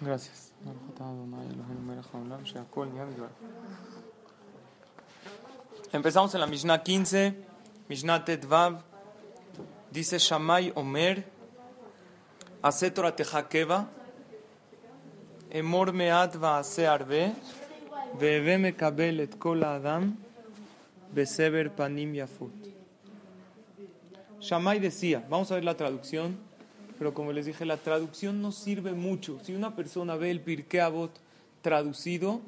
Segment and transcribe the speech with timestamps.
[0.00, 0.52] Gracias.
[5.92, 7.34] Empezamos en la Mishnah 15,
[7.88, 8.82] Mishnah Tetvav.
[9.90, 11.24] Dice Shamay Omer,
[12.60, 13.88] Asetora Tehakeva,
[15.50, 17.32] Emor Meat Vaase Arbe,
[18.20, 20.14] Bebe Mekabel et Kol Adam,
[21.14, 22.52] Beseber Panim Yafut.
[24.40, 26.45] Shamay decía, vamos a ver la traducción
[26.98, 29.38] pero como les dije, la traducción no sirve mucho.
[29.42, 31.10] Si una persona ve el Pirkei Avot
[31.62, 32.40] traducido,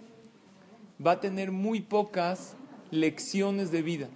[1.05, 2.55] va a tener muy pocas
[2.91, 4.09] lecciones de vida.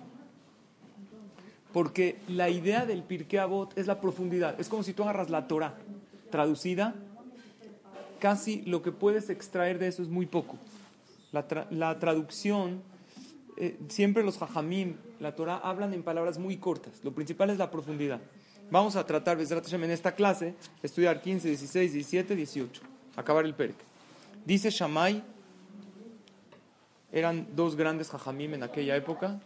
[1.73, 4.61] Porque la idea del Pirkei Avot es la profundidad.
[4.61, 5.75] Es como si tú agarras la Torah
[6.31, 6.95] traducida,
[8.19, 10.57] casi lo que puedes extraer de eso es muy poco.
[11.33, 12.83] La, traducción,
[13.57, 17.03] eh, siempre los hajamim, la Torah, hablan en palabras muy cortas.
[17.05, 18.21] Lo principal es la profundidad.
[18.73, 22.81] Vamos a tratar, en esta clase, estudiar 15, 16, 17, 18.
[23.17, 23.75] Acabar el Perk.
[24.47, 25.23] Dice Shammai,
[27.13, 29.39] eran dos grandes jajamim en aquella época,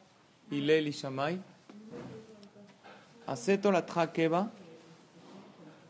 [0.49, 1.43] Hillel y Shammai.
[3.27, 4.53] Aceto la keva.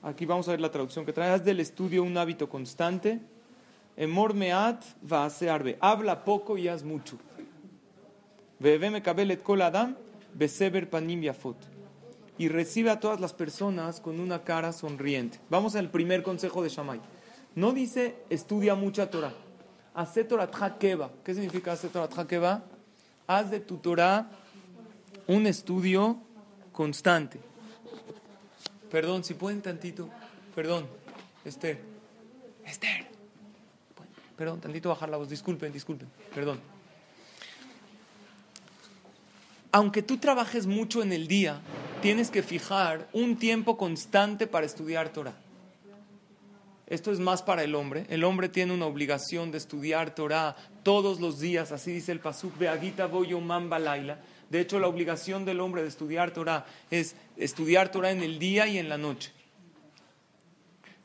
[0.02, 1.28] Aquí vamos a ver la traducción que trae.
[1.28, 3.20] Haz del estudio un hábito constante.
[3.98, 5.76] Emor meat va arbe.
[5.82, 7.18] Habla poco y haz mucho.
[8.58, 9.94] Bebe me kabelet kol adam
[10.32, 11.75] beseber panim yafot
[12.38, 15.40] y recibe a todas las personas con una cara sonriente.
[15.48, 17.00] Vamos al primer consejo de Shammai.
[17.54, 19.32] No dice estudia mucha Torah.
[19.94, 21.10] Hace Torah Keva.
[21.24, 22.64] ¿Qué significa hace Torah Keva?
[23.26, 24.28] Haz de tu Torah
[25.26, 26.18] un estudio
[26.72, 27.40] constante.
[28.90, 30.08] Perdón, si pueden tantito.
[30.54, 30.86] Perdón,
[31.44, 31.80] Esther.
[32.64, 33.06] Esther.
[34.36, 35.28] Perdón, tantito bajar la voz.
[35.28, 36.08] Disculpen, disculpen.
[36.34, 36.60] Perdón.
[39.72, 41.60] Aunque tú trabajes mucho en el día,
[42.06, 45.34] tienes que fijar un tiempo constante para estudiar Torah.
[46.86, 48.06] Esto es más para el hombre.
[48.08, 52.56] El hombre tiene una obligación de estudiar Torah todos los días, así dice el Pasuk,
[52.58, 54.20] Beagita Mamba Laila.
[54.48, 58.68] De hecho, la obligación del hombre de estudiar Torah es estudiar Torah en el día
[58.68, 59.32] y en la noche.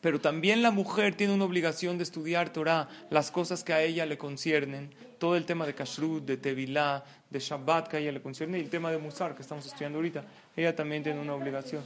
[0.01, 4.05] Pero también la mujer tiene una obligación de estudiar Torah, las cosas que a ella
[4.07, 8.21] le conciernen, todo el tema de Kashrut, de Tevilá, de Shabbat que a ella le
[8.21, 10.23] concierne y el tema de Musar que estamos estudiando ahorita,
[10.57, 11.83] ella también tiene una obligación.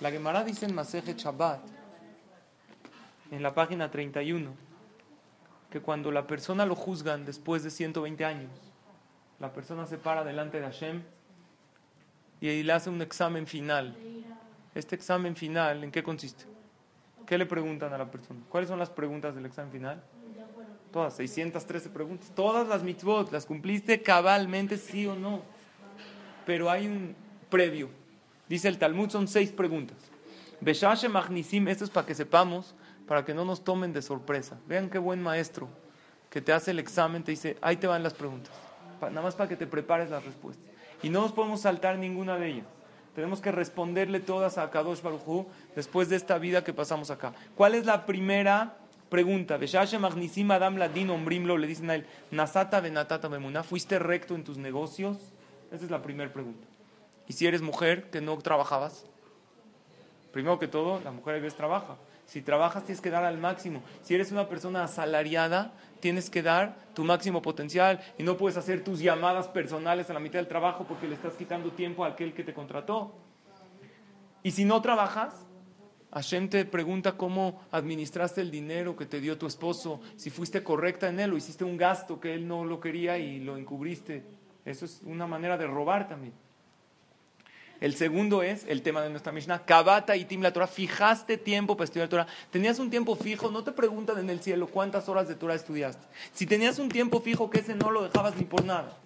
[0.00, 1.60] La Gemara dice en Maseje Shabbat,
[3.32, 4.52] en la página 31,
[5.68, 8.50] que cuando la persona lo juzgan después de 120 años,
[9.40, 11.02] la persona se para delante de Hashem
[12.40, 13.96] y le hace un examen final.
[14.74, 16.44] Este examen final, ¿en qué consiste?
[17.30, 18.40] ¿Qué le preguntan a la persona?
[18.48, 20.02] ¿Cuáles son las preguntas del examen final?
[20.90, 22.32] Todas, 613 preguntas.
[22.34, 25.42] Todas las mitzvot, ¿las cumpliste cabalmente, sí o no?
[26.44, 27.14] Pero hay un
[27.48, 27.88] previo.
[28.48, 29.96] Dice el Talmud, son seis preguntas.
[30.60, 32.74] Beshashe Magnisim, esto es para que sepamos,
[33.06, 34.58] para que no nos tomen de sorpresa.
[34.66, 35.68] Vean qué buen maestro
[36.30, 38.52] que te hace el examen, te dice, ahí te van las preguntas.
[39.00, 40.66] Nada más para que te prepares las respuestas.
[41.00, 42.66] Y no nos podemos saltar ninguna de ellas.
[43.14, 47.32] Tenemos que responderle todas a Kadosh Baruj después de esta vida que pasamos acá.
[47.56, 48.76] ¿Cuál es la primera
[49.08, 49.58] pregunta?
[49.58, 55.18] Adam Ladin Ombrimlo le dicen a él, Nasata Benatata Memuna, ¿fuiste recto en tus negocios?
[55.72, 56.66] Esa es la primera pregunta.
[57.26, 59.04] ¿Y si eres mujer que no trabajabas?
[60.32, 61.96] Primero que todo, la mujer a veces trabaja.
[62.26, 63.82] Si trabajas tienes que dar al máximo.
[64.02, 68.84] Si eres una persona asalariada, tienes que dar tu máximo potencial y no puedes hacer
[68.84, 72.32] tus llamadas personales a la mitad del trabajo porque le estás quitando tiempo a aquel
[72.32, 73.12] que te contrató.
[74.44, 75.34] Y si no trabajas,
[76.12, 81.08] Hashem te pregunta cómo administraste el dinero que te dio tu esposo, si fuiste correcta
[81.08, 84.24] en él o hiciste un gasto que él no lo quería y lo encubriste.
[84.64, 86.32] Eso es una manera de robar también.
[87.80, 89.64] El segundo es el tema de nuestra Mishnah.
[89.64, 90.66] Kabata y Tim la Torah.
[90.66, 92.26] Fijaste tiempo para estudiar Torah.
[92.50, 93.50] Tenías un tiempo fijo.
[93.50, 96.06] No te preguntan en el cielo cuántas horas de Torah estudiaste.
[96.34, 98.98] Si tenías un tiempo fijo, que ese no lo dejabas ni por nada.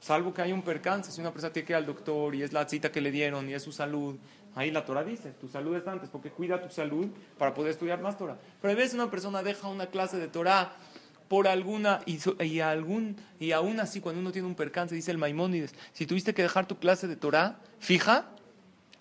[0.00, 1.12] Salvo que hay un percance.
[1.12, 3.48] Si una persona tiene que ir al doctor y es la cita que le dieron
[3.48, 4.16] y es su salud.
[4.56, 8.00] Ahí la Torah dice, tu salud es antes, porque cuida tu salud para poder estudiar
[8.00, 8.38] más Torah.
[8.62, 10.72] Pero a veces una persona deja una clase de Torah
[11.28, 15.18] por alguna, y, y, algún, y aún así cuando uno tiene un percance, dice el
[15.18, 18.26] Maimónides, si tuviste que dejar tu clase de Torah fija,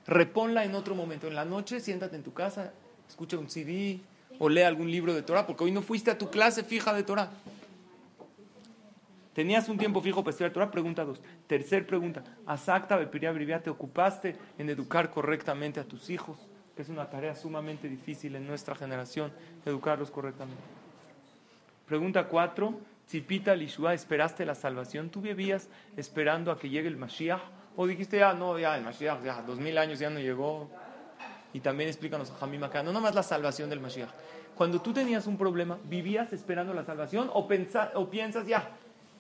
[0.08, 1.28] reponla en otro momento.
[1.28, 2.74] En la noche, siéntate en tu casa,
[3.08, 4.00] escucha un CD
[4.40, 7.04] o lee algún libro de Torah, porque hoy no fuiste a tu clase fija de
[7.04, 7.32] Torah.
[9.34, 10.72] ¿Tenías un tiempo fijo para estudiar Torah?
[10.72, 11.22] Pregunta dos.
[11.46, 12.24] Tercer pregunta.
[12.46, 16.38] Asacta Bepiria ¿te ocupaste en educar correctamente a tus hijos?
[16.74, 19.34] Que es una tarea sumamente difícil en nuestra generación,
[19.66, 20.64] educarlos correctamente.
[21.86, 22.96] Pregunta 4.
[23.08, 25.10] Tzipita Lishua, ¿esperaste la salvación?
[25.10, 27.42] ¿Tú vivías esperando a que llegue el Mashiach?
[27.76, 30.70] ¿O dijiste, ya no, ya el Mashiach, ya dos mil años ya no llegó?
[31.56, 34.10] y también explican los Jamim acá, no la salvación del Mashiach.
[34.58, 37.48] Cuando tú tenías un problema, ¿vivías esperando la salvación o,
[37.94, 38.72] o piensas, ya,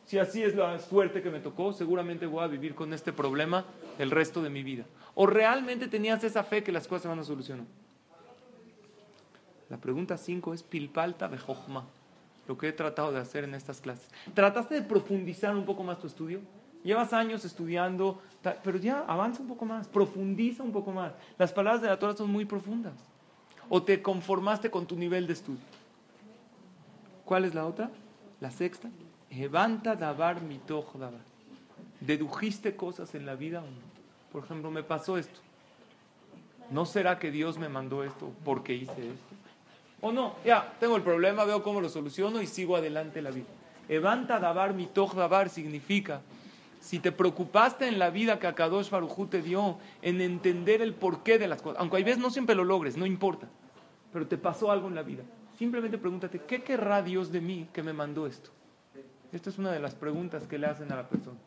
[0.03, 3.63] si así es la suerte que me tocó, seguramente voy a vivir con este problema
[3.99, 4.83] el resto de mi vida?
[5.13, 7.65] ¿O realmente tenías esa fe que las cosas se van a solucionar?
[9.69, 11.37] La pregunta 5 es pilpalta de
[12.47, 14.09] lo que he tratado de hacer en estas clases.
[14.33, 16.41] ¿Trataste de profundizar un poco más tu estudio?
[16.83, 18.21] Llevas años estudiando,
[18.63, 21.13] pero ya avanza un poco más, profundiza un poco más.
[21.37, 22.93] Las palabras de la Torah son muy profundas.
[23.69, 25.61] ¿O te conformaste con tu nivel de estudio?
[27.25, 27.89] ¿Cuál es la otra?
[28.39, 28.89] La sexta.
[29.31, 31.21] Levanta davar mitoch davar.
[31.99, 33.63] ¿Dedujiste cosas en la vida?
[34.31, 35.39] Por ejemplo, me pasó esto.
[36.69, 39.35] ¿No será que Dios me mandó esto porque hice esto?
[40.01, 43.47] O no, ya, tengo el problema, veo cómo lo soluciono y sigo adelante la vida.
[43.87, 46.21] Levanta davar mitoch davar significa
[46.85, 51.39] si te preocupaste en la vida que Akadosh Barujú te dio, en entender el porqué
[51.39, 53.47] de las cosas, aunque hay veces no siempre lo logres, no importa,
[54.13, 55.23] pero te pasó algo en la vida,
[55.57, 58.51] simplemente pregúntate, ¿qué querrá Dios de mí que me mandó esto?
[59.31, 61.37] Esta es una de las preguntas que le hacen a la persona.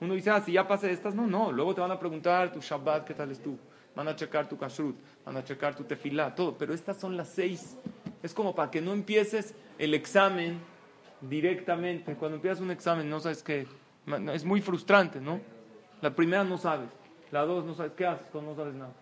[0.00, 2.60] Uno dice, ah, si ya pasé estas, no, no, luego te van a preguntar tu
[2.60, 3.58] Shabbat, ¿qué tal es tú?
[3.94, 7.28] Van a checar tu kashrut, van a checar tu tefilá, todo, pero estas son las
[7.28, 7.76] seis.
[8.22, 10.60] Es como para que no empieces el examen
[11.20, 12.14] directamente.
[12.14, 13.66] Cuando empiezas un examen no sabes qué
[14.32, 15.40] es muy frustrante, ¿no?
[16.00, 16.88] La primera no sabes,
[17.30, 18.92] la dos no sabes, ¿qué haces cuando no sabes nada?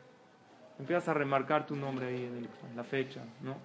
[0.78, 3.56] Empiezas a remarcar tu nombre ahí en, la fecha, ¿no?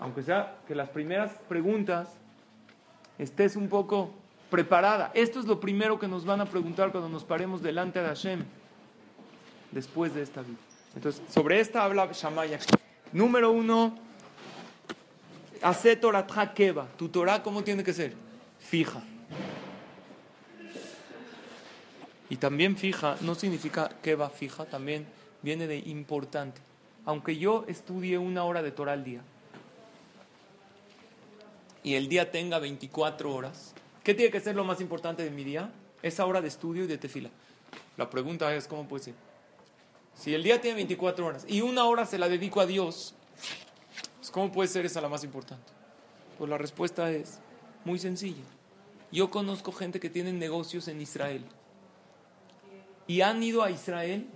[0.00, 2.16] Aunque sea que las primeras preguntas
[3.18, 4.12] estés un poco
[4.50, 5.10] preparada.
[5.14, 8.44] Esto es lo primero que nos van a preguntar cuando nos paremos delante de Hashem
[9.70, 10.58] después de esta vida.
[10.94, 12.58] Entonces, sobre esta habla Shamaya.
[13.12, 13.96] Número uno,
[15.62, 16.88] hace Torah Keva.
[16.96, 18.14] Tu Torah, ¿cómo tiene que ser?
[18.58, 19.02] Fija.
[22.30, 25.06] Y también fija no significa que va fija, también
[25.42, 26.60] viene de importante.
[27.06, 29.22] Aunque yo estudie una hora de Torah al día
[31.82, 33.72] y el día tenga 24 horas,
[34.04, 35.70] ¿qué tiene que ser lo más importante de mi día?
[36.02, 37.30] Esa hora de estudio y de tefila.
[37.96, 39.27] La pregunta es, ¿cómo puede ser?
[40.18, 43.14] Si el día tiene 24 horas y una hora se la dedico a Dios,
[44.16, 45.72] pues, ¿cómo puede ser esa la más importante?
[46.36, 47.38] Pues la respuesta es
[47.84, 48.42] muy sencilla.
[49.12, 51.44] Yo conozco gente que tiene negocios en Israel
[53.06, 54.26] y han ido a Israel.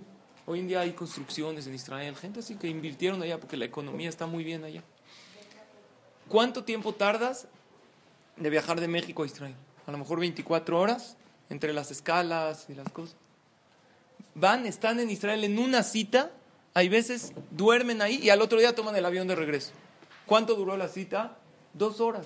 [0.45, 4.07] Hoy en día hay construcciones en Israel, gente así que invirtieron allá porque la economía
[4.07, 4.83] está muy bien allá.
[6.29, 7.47] ¿Cuánto tiempo tardas
[8.37, 9.55] de viajar de México a Israel?
[9.85, 11.17] A lo mejor 24 horas
[11.49, 13.17] entre las escalas y las cosas.
[14.35, 16.31] Van, están en Israel en una cita,
[16.73, 19.71] hay veces duermen ahí y al otro día toman el avión de regreso.
[20.25, 21.37] ¿Cuánto duró la cita?
[21.73, 22.25] Dos horas.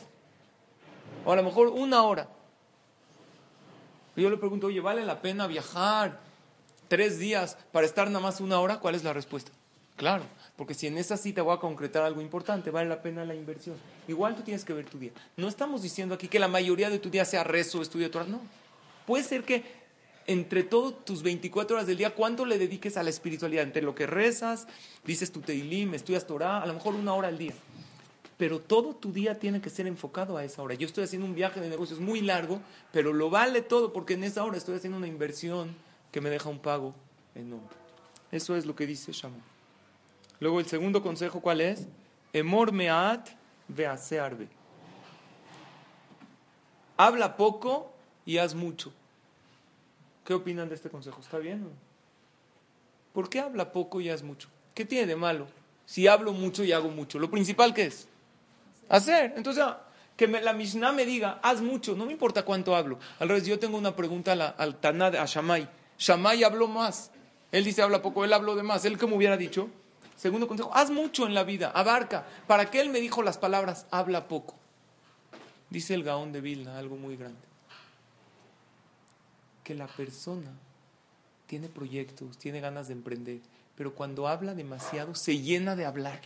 [1.26, 2.30] O a lo mejor una hora.
[4.16, 6.20] Yo le pregunto, oye, ¿vale la pena viajar
[6.88, 9.52] tres días para estar nada más una hora, ¿cuál es la respuesta?
[9.96, 10.24] Claro,
[10.56, 13.76] porque si en esa cita voy a concretar algo importante, vale la pena la inversión.
[14.08, 15.12] Igual tú tienes que ver tu día.
[15.36, 18.26] No estamos diciendo aquí que la mayoría de tu día sea rezo, estudio, Torah.
[18.26, 18.40] No.
[19.08, 19.64] Puede ser que
[20.28, 23.64] entre todos tus 24 horas del día, ¿cuánto le dediques a la espiritualidad?
[23.64, 24.68] Entre lo que rezas,
[25.06, 27.54] dices tu teilim, estudias Torah, a lo mejor una hora al día.
[28.38, 30.76] Pero todo tu día tiene que ser enfocado a esa hora.
[30.76, 32.60] Yo estoy haciendo un viaje de negocios muy largo,
[32.92, 35.74] pero lo vale todo porque en esa hora estoy haciendo una inversión
[36.12, 36.94] que me deja un pago
[37.34, 37.68] enorme.
[38.32, 39.42] Eso es lo que dice Shaman.
[40.40, 41.88] Luego el segundo consejo, ¿cuál es?
[42.34, 43.30] Emor meat
[43.70, 44.50] veasearbe.
[46.98, 47.92] Habla poco
[48.26, 48.92] y haz mucho.
[50.28, 51.22] ¿Qué opinan de este consejo?
[51.22, 51.70] ¿Está bien?
[53.14, 54.50] ¿Por qué habla poco y haz mucho?
[54.76, 55.48] ¿Qué tiene de malo?
[55.86, 57.18] Si hablo mucho y hago mucho.
[57.18, 58.10] Lo principal que es
[58.90, 59.36] hacer.
[59.38, 59.64] Entonces,
[60.18, 63.00] que la Mishnah me diga, haz mucho, no me importa cuánto hablo.
[63.20, 65.70] Al revés, yo tengo una pregunta al, al Tanad, a Shamay.
[65.98, 67.10] Shammai habló más.
[67.54, 68.84] Él dice habla poco, él habló de más.
[68.84, 69.70] Él como hubiera dicho,
[70.18, 72.26] segundo consejo, haz mucho en la vida, abarca.
[72.48, 74.56] ¿Para qué él me dijo las palabras habla poco?
[75.70, 77.47] Dice el Gaón de Vilna algo muy grande.
[79.68, 80.50] Que la persona
[81.46, 83.42] tiene proyectos, tiene ganas de emprender,
[83.76, 86.22] pero cuando habla demasiado se llena de hablar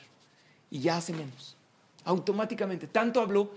[0.69, 1.57] y ya hace menos.
[2.05, 3.51] Automáticamente, tanto habló,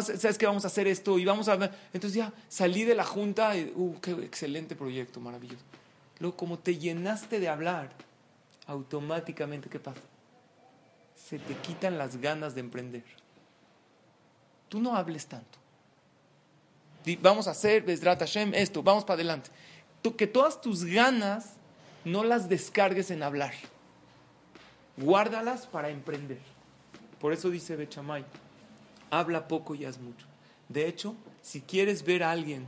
[0.00, 1.56] sabes que vamos a hacer esto y vamos a
[1.92, 5.62] entonces ya salí de la junta y, uh, qué excelente proyecto maravilloso
[6.20, 7.90] luego como te llenaste de hablar
[8.66, 10.00] automáticamente qué pasa
[11.14, 13.04] se te quitan las ganas de emprender.
[14.70, 15.58] Tú no hables tanto
[17.16, 19.50] vamos a hacer Besdrat Hashem esto vamos para adelante
[20.16, 21.52] que todas tus ganas
[22.02, 23.52] no las descargues en hablar
[24.96, 26.38] guárdalas para emprender
[27.20, 28.24] por eso dice Bechamay,
[29.10, 30.26] habla poco y haz mucho.
[30.68, 32.66] De hecho, si quieres ver a alguien,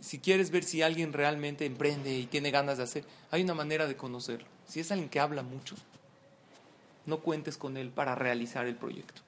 [0.00, 3.86] si quieres ver si alguien realmente emprende y tiene ganas de hacer, hay una manera
[3.86, 4.46] de conocerlo.
[4.66, 5.76] si es alguien que habla mucho,
[7.06, 9.20] no cuentes con él para realizar el proyecto.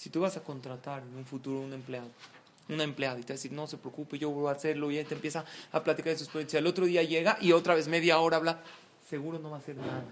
[0.00, 2.08] Si tú vas a contratar en un futuro un empleado,
[2.70, 5.04] una empleada y te va a decir, no se preocupe, yo voy a hacerlo, y
[5.04, 8.18] te empieza a platicar de sus proyectos, al otro día llega y otra vez media
[8.18, 8.62] hora habla,
[9.10, 10.02] seguro no va a hacer nada.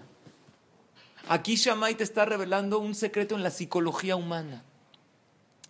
[1.27, 4.63] Aquí Shammai te está revelando un secreto en la psicología humana.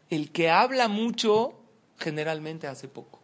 [0.09, 1.53] El que habla mucho
[1.97, 3.21] generalmente hace poco.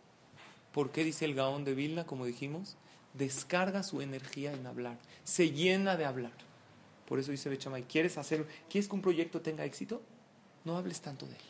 [0.72, 2.78] ¿Por qué dice el Gaón de Vilna, como dijimos?
[3.14, 6.32] Descarga su energía en hablar, se llena de hablar.
[7.06, 10.02] Por eso dice Bechamay, ¿quieres hacer, quieres que un proyecto tenga éxito?
[10.66, 11.42] No hables tanto de él.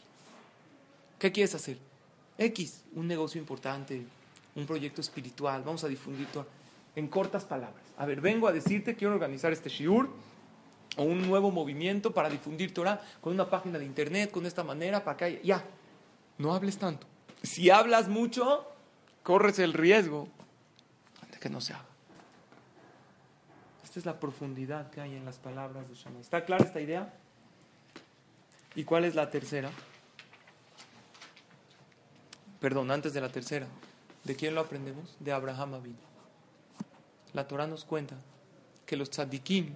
[1.18, 1.78] ¿Qué quieres hacer?
[2.38, 4.06] X, un negocio importante,
[4.56, 6.46] un proyecto espiritual, vamos a difundir todo.
[6.96, 7.84] En cortas palabras.
[7.98, 10.10] A ver, vengo a decirte, quiero organizar este shiur
[10.98, 15.04] o un nuevo movimiento para difundir Torah con una página de internet, con esta manera,
[15.04, 15.42] para que haya...
[15.42, 15.66] Ya,
[16.38, 17.08] no hables tanto.
[17.44, 18.66] Si hablas mucho,
[19.24, 20.28] corres el riesgo
[21.32, 21.86] de que no se haga.
[23.84, 26.22] Esta es la profundidad que hay en las palabras de Shammai.
[26.22, 27.14] ¿Está clara esta idea?
[28.76, 29.72] ¿Y cuál es la tercera?
[32.60, 33.68] Perdón, antes de la tercera.
[34.24, 35.16] ¿De quién lo aprendemos?
[35.20, 35.98] De Abraham Abin.
[37.34, 38.16] La Torah nos cuenta
[38.86, 39.76] que los tzadikim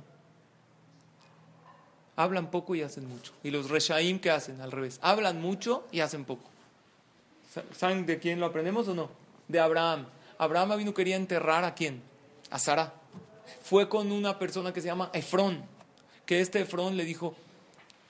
[2.15, 3.32] hablan poco y hacen mucho.
[3.44, 4.60] Y los reshaim, ¿qué hacen?
[4.60, 5.00] Al revés.
[5.01, 6.50] Hablan mucho y hacen poco.
[7.75, 9.10] ¿Saben de quién lo aprendemos o no?
[9.48, 10.06] De Abraham.
[10.38, 12.01] Abraham vino quería enterrar a quién?
[12.50, 12.94] A Sara.
[13.63, 15.63] Fue con una persona que se llama Efrón.
[16.25, 17.36] Que este Efrón le dijo,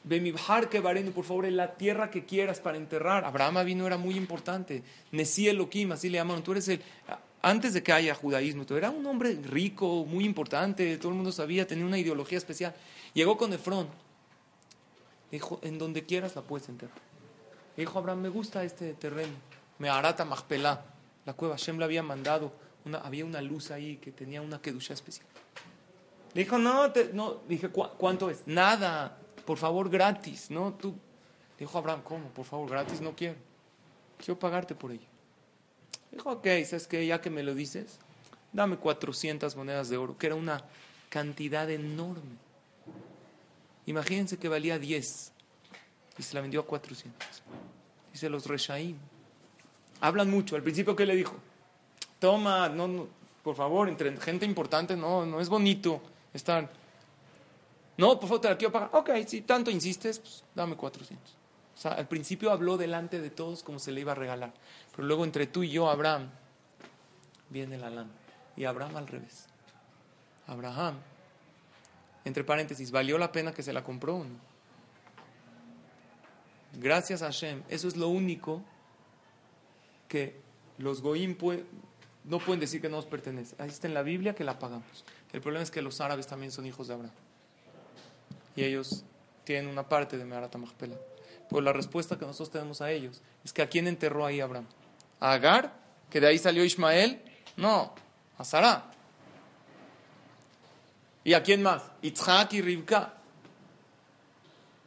[0.10, 3.24] Bemibhar que por favor, en la tierra que quieras para enterrar.
[3.26, 4.82] Abraham vino era muy importante.
[5.12, 6.42] Nesí Elohim, así le llamaron.
[6.42, 6.82] Tú eres el.
[7.44, 11.32] Antes de que haya judaísmo, tú eras un hombre rico, muy importante, todo el mundo
[11.32, 12.74] sabía, tenía una ideología especial.
[13.14, 13.88] Llegó con Efrón.
[15.32, 16.98] Dijo, en donde quieras la puedes enterrar.
[17.78, 19.36] Dijo Abraham, me gusta este terreno.
[19.78, 20.86] Me harata Mahpelá.
[21.26, 22.52] La cueva, Hashem le había mandado.
[22.84, 25.28] Una, había una luz ahí que tenía una kedusha especial.
[26.34, 27.42] Dijo, no, no.
[27.48, 28.42] Dije, ¿cuánto es?
[28.48, 29.19] Nada
[29.50, 30.74] por favor, gratis, ¿no?
[30.74, 30.94] Tú,
[31.58, 32.28] dijo Abraham, ¿cómo?
[32.28, 33.34] Por favor, gratis no quiero.
[34.20, 35.08] Quiero pagarte por ello.
[36.12, 37.04] Dijo, ok, ¿sabes qué?
[37.08, 37.98] Ya que me lo dices,
[38.54, 40.64] dame 400 monedas de oro, que era una
[41.10, 42.38] cantidad enorme.
[43.88, 45.32] Imagínense que valía 10
[46.20, 47.42] y se la vendió a 400.
[48.14, 48.98] Dice los Reshaim.
[50.00, 50.58] Hablan mucho.
[50.58, 51.34] Al principio, ¿qué le dijo?
[52.20, 53.08] Toma, no, no,
[53.42, 56.04] por favor, entre gente importante, no, no es bonito
[56.36, 56.70] estar.
[58.00, 58.92] No, por favor, te la quiero pagar.
[58.94, 61.36] Ok, si tanto insistes, pues dame 400.
[61.76, 64.54] O sea, al principio habló delante de todos como se le iba a regalar.
[64.96, 66.30] Pero luego entre tú y yo, Abraham,
[67.50, 68.10] viene la lana.
[68.56, 69.48] Y Abraham al revés.
[70.48, 70.96] Abraham,
[72.24, 74.36] entre paréntesis, ¿valió la pena que se la compró o no?
[76.76, 78.64] Gracias a Hashem, eso es lo único
[80.08, 80.40] que
[80.78, 81.36] los goim
[82.24, 83.58] no pueden decir que no nos pertenece.
[83.60, 85.04] Ahí está en la Biblia que la pagamos.
[85.34, 87.29] El problema es que los árabes también son hijos de Abraham
[88.60, 89.06] y ellos
[89.46, 90.98] tienen una parte de Meharat Mahpela.
[91.50, 94.66] Pues la respuesta que nosotros tenemos a ellos es que ¿a quién enterró ahí Abraham?
[95.22, 95.74] ¿A Agar?
[96.10, 97.22] ¿Que de ahí salió Ismael?
[97.56, 97.94] No,
[98.38, 98.92] a Sara.
[101.24, 101.84] ¿Y a quién más?
[102.02, 103.14] Itzhak y Rivka.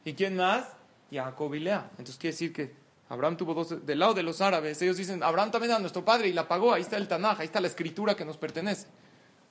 [0.05, 0.67] ¿Y quién más?
[1.11, 1.89] Jacob y Lea.
[1.93, 2.75] Entonces quiere decir que
[3.09, 6.29] Abraham tuvo dos, del lado de los árabes, ellos dicen, Abraham también era nuestro padre
[6.29, 8.87] y la pagó, ahí está el Tanaj, ahí está la escritura que nos pertenece.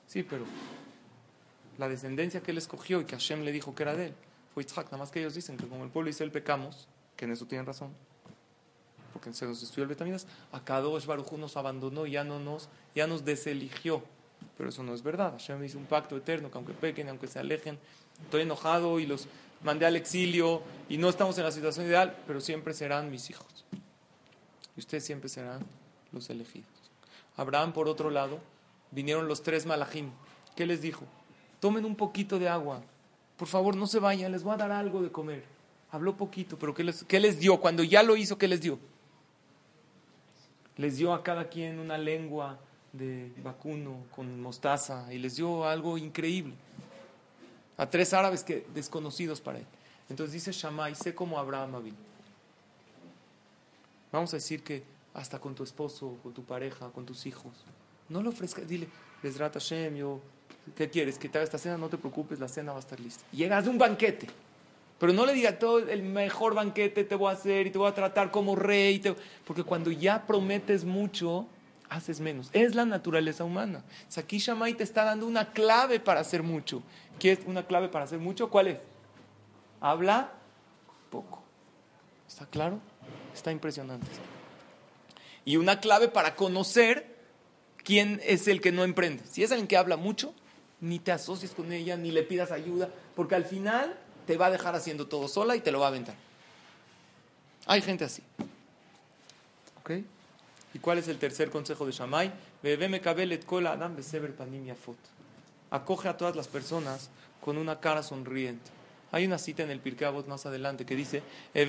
[0.06, 0.44] Sí, pero
[1.82, 4.14] la descendencia que él escogió y que Hashem le dijo que era de él
[4.54, 4.86] fue Isaac.
[4.86, 6.86] Nada más que ellos dicen que como el pueblo y él pecamos,
[7.16, 7.90] que en eso tienen razón,
[9.12, 13.08] porque se nos destruyó el Betamidas, a Kadosh Baruj nos abandonó, ya no nos, ya
[13.08, 14.04] nos deseligió.
[14.56, 15.32] Pero eso no es verdad.
[15.32, 17.78] Hashem hizo un pacto eterno, que aunque pequen, aunque se alejen,
[18.22, 19.26] estoy enojado y los
[19.64, 23.64] mandé al exilio y no estamos en la situación ideal, pero siempre serán mis hijos.
[24.76, 25.66] Y ustedes siempre serán
[26.12, 26.70] los elegidos.
[27.36, 28.38] Abraham, por otro lado,
[28.92, 30.10] vinieron los tres malajim.
[30.54, 31.06] ¿Qué les dijo?
[31.62, 32.82] Tomen un poquito de agua.
[33.36, 35.44] Por favor, no se vayan, les voy a dar algo de comer.
[35.92, 37.60] Habló poquito, pero ¿qué les, les dio?
[37.60, 38.80] Cuando ya lo hizo, ¿qué les dio?
[40.76, 42.58] Les dio a cada quien una lengua
[42.92, 46.54] de vacuno con mostaza y les dio algo increíble.
[47.76, 49.66] A tres árabes que, desconocidos para él.
[50.08, 51.96] Entonces dice Shammai, sé como Abraham vino.
[54.10, 54.82] Vamos a decir que
[55.14, 57.52] hasta con tu esposo, con tu pareja, con tus hijos,
[58.08, 58.88] no lo ofrezcas, dile,
[59.22, 60.20] les Hashem, yo
[60.76, 61.18] ¿Qué quieres?
[61.18, 63.24] Que te haga esta cena, no te preocupes, la cena va a estar lista.
[63.32, 64.28] Llegas de un banquete,
[64.98, 67.88] pero no le diga todo el mejor banquete te voy a hacer y te voy
[67.88, 69.02] a tratar como rey,
[69.44, 71.46] porque cuando ya prometes mucho,
[71.88, 72.48] haces menos.
[72.52, 73.82] Es la naturaleza humana.
[74.16, 76.82] Aquí Shammai te está dando una clave para hacer mucho.
[77.18, 78.48] ¿Qué es una clave para hacer mucho?
[78.48, 78.78] ¿Cuál es?
[79.80, 80.32] Habla
[81.10, 81.42] poco.
[82.26, 82.78] ¿Está claro?
[83.34, 84.06] Está impresionante.
[85.44, 87.18] Y una clave para conocer
[87.84, 89.24] quién es el que no emprende.
[89.28, 90.34] Si es el que habla mucho,
[90.82, 93.96] ni te asocies con ella, ni le pidas ayuda, porque al final
[94.26, 96.14] te va a dejar haciendo todo sola y te lo va a aventar.
[97.66, 98.22] Hay gente así.
[99.80, 99.92] ¿Ok?
[100.74, 102.32] ¿Y cuál es el tercer consejo de Shammai?
[105.70, 107.10] Acoge a todas las personas
[107.40, 108.68] con una cara sonriente.
[109.12, 111.22] Hay una cita en el Pirkei más adelante que dice,
[111.54, 111.68] Es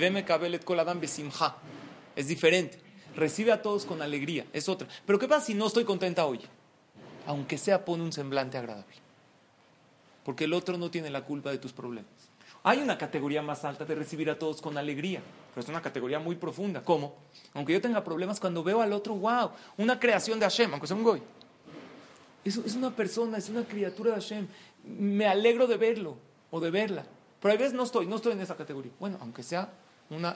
[2.26, 2.80] diferente.
[3.14, 4.44] Recibe a todos con alegría.
[4.52, 4.88] Es otra.
[5.06, 6.40] Pero ¿qué pasa si no estoy contenta hoy?
[7.26, 9.03] Aunque sea, pone un semblante agradable.
[10.24, 12.10] Porque el otro no tiene la culpa de tus problemas.
[12.62, 16.18] Hay una categoría más alta de recibir a todos con alegría, pero es una categoría
[16.18, 16.82] muy profunda.
[16.82, 17.14] ¿Cómo?
[17.52, 20.96] Aunque yo tenga problemas, cuando veo al otro, wow, una creación de Hashem, aunque sea
[20.96, 21.22] un goy.
[22.42, 24.48] Es, es una persona, es una criatura de Hashem.
[24.82, 26.16] Me alegro de verlo
[26.50, 27.04] o de verla.
[27.40, 28.92] Pero a veces no estoy, no estoy en esa categoría.
[28.98, 29.70] Bueno, aunque sea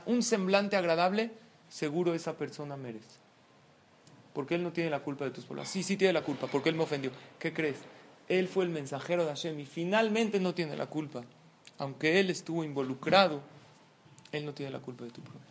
[0.04, 1.30] un semblante agradable,
[1.71, 3.16] seguro esa persona merece.
[4.35, 5.71] Porque él no tiene la culpa de tus problemas.
[5.71, 7.11] Sí, sí tiene la culpa, porque él me ofendió.
[7.38, 7.78] ¿Qué crees?
[8.28, 11.25] Él fue el mensajero de Hashem y finalmente no tiene la culpa
[11.78, 13.40] aunque él estuvo involucrado,
[14.32, 15.47] él no tiene la culpa de tu problema.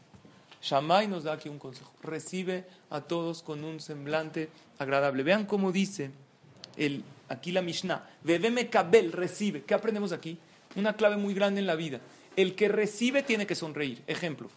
[0.62, 1.92] Shammai nos da aquí un consejo.
[2.04, 5.24] Recibe a todos con un semblante agradable.
[5.24, 6.12] Vean cómo dice
[6.76, 8.08] el, aquí la Mishnah.
[8.24, 9.64] Bebeme kabel, recibe.
[9.64, 10.38] ¿Qué aprendemos aquí?
[10.76, 12.02] Una clave muy grande en la vida.
[12.36, 14.04] El que recibe tiene que sonreír.
[14.08, 14.50] Ejemplo.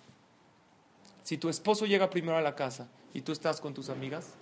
[1.23, 4.35] Si tu esposo llega primero a la casa y tú estás con tus amigas,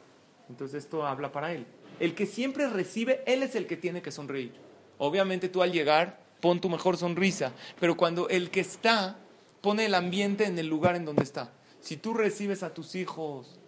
[0.49, 1.67] entonces esto habla para él.
[2.01, 4.53] El que siempre recibe, él es el que tiene que sonreír.
[4.99, 7.53] Obviamente tú al llegar pon tu mejor sonrisa.
[7.81, 9.17] Pero cuando el que está
[9.61, 11.53] pone el ambiente en el lugar en donde está.
[11.81, 13.59] Si tú recibes a tus hijos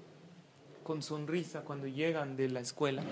[0.84, 3.02] con sonrisa cuando llegan de la escuela,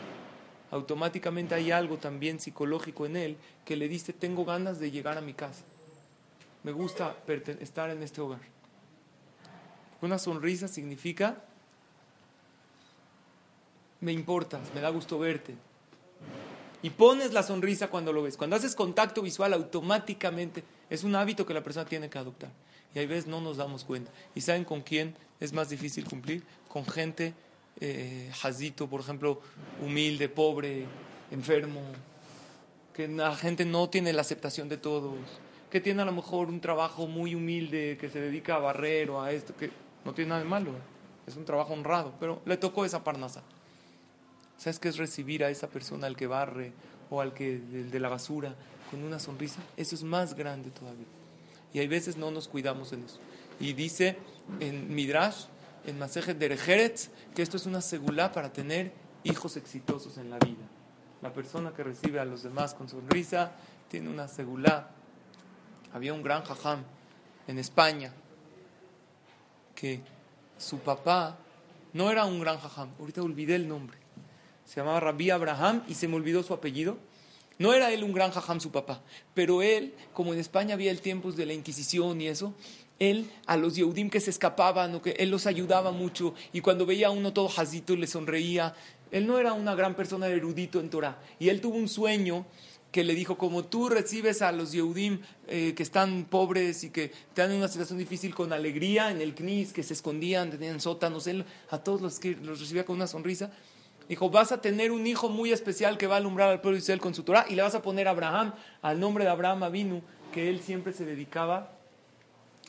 [0.70, 5.22] automáticamente hay algo también psicológico en él que le dice, tengo ganas de llegar a
[5.22, 5.64] mi casa.
[6.62, 7.16] Me gusta
[7.60, 8.40] estar en este hogar.
[10.00, 11.42] Una sonrisa significa,
[14.00, 15.54] me importas, me da gusto verte,
[16.82, 18.36] y pones la sonrisa cuando lo ves.
[18.36, 22.50] Cuando haces contacto visual, automáticamente es un hábito que la persona tiene que adoptar.
[22.94, 24.12] Y hay veces no nos damos cuenta.
[24.34, 26.44] ¿Y saben con quién es más difícil cumplir?
[26.68, 27.34] Con gente,
[27.80, 28.30] eh,
[28.88, 29.40] por ejemplo,
[29.84, 30.86] humilde, pobre,
[31.30, 31.80] enfermo,
[32.94, 35.14] que la gente no tiene la aceptación de todos,
[35.70, 39.20] que tiene a lo mejor un trabajo muy humilde, que se dedica a barrer o
[39.20, 39.70] a esto, que
[40.04, 40.72] no tiene nada de malo,
[41.26, 43.42] es un trabajo honrado, pero le tocó esa parnasa.
[44.58, 46.72] ¿Sabes qué es recibir a esa persona, al que barre
[47.10, 48.56] o al que de, la basura,
[48.90, 49.60] con una sonrisa?
[49.76, 51.06] Eso es más grande todavía.
[51.72, 53.20] Y hay veces no nos cuidamos en eso.
[53.60, 54.18] Y dice
[54.58, 55.44] en Midrash,
[55.86, 58.92] en Masejet Derejeretz, que esto es una segulá para tener
[59.22, 60.66] hijos exitosos en la vida.
[61.22, 63.52] La persona que recibe a los demás con sonrisa
[63.88, 64.90] tiene una segulá.
[65.92, 66.82] Había un gran jajam
[67.46, 68.12] en España
[69.76, 70.00] que
[70.58, 71.38] su papá
[71.92, 73.97] no era un gran jajam, ahorita olvidé el nombre
[74.68, 76.98] se llamaba Rabbi Abraham y se me olvidó su apellido.
[77.58, 79.02] No era él un gran jajam su papá,
[79.34, 82.54] pero él, como en España había el tiempo de la Inquisición y eso,
[82.98, 87.06] él a los Yehudim que se escapaban que él los ayudaba mucho y cuando veía
[87.06, 88.74] a uno todo jazito le sonreía.
[89.10, 92.44] Él no era una gran persona erudito en Torah y él tuvo un sueño
[92.92, 97.04] que le dijo, como tú recibes a los Yehudim eh, que están pobres y que
[97.04, 101.26] están en una situación difícil con alegría en el Knis, que se escondían, tenían sótanos,
[101.26, 103.50] él a todos los que los recibía con una sonrisa,
[104.08, 106.82] Dijo, vas a tener un hijo muy especial que va a alumbrar al pueblo de
[106.82, 110.02] Israel con su Torah y le vas a poner Abraham, al nombre de Abraham Avinu,
[110.32, 111.72] que él siempre se dedicaba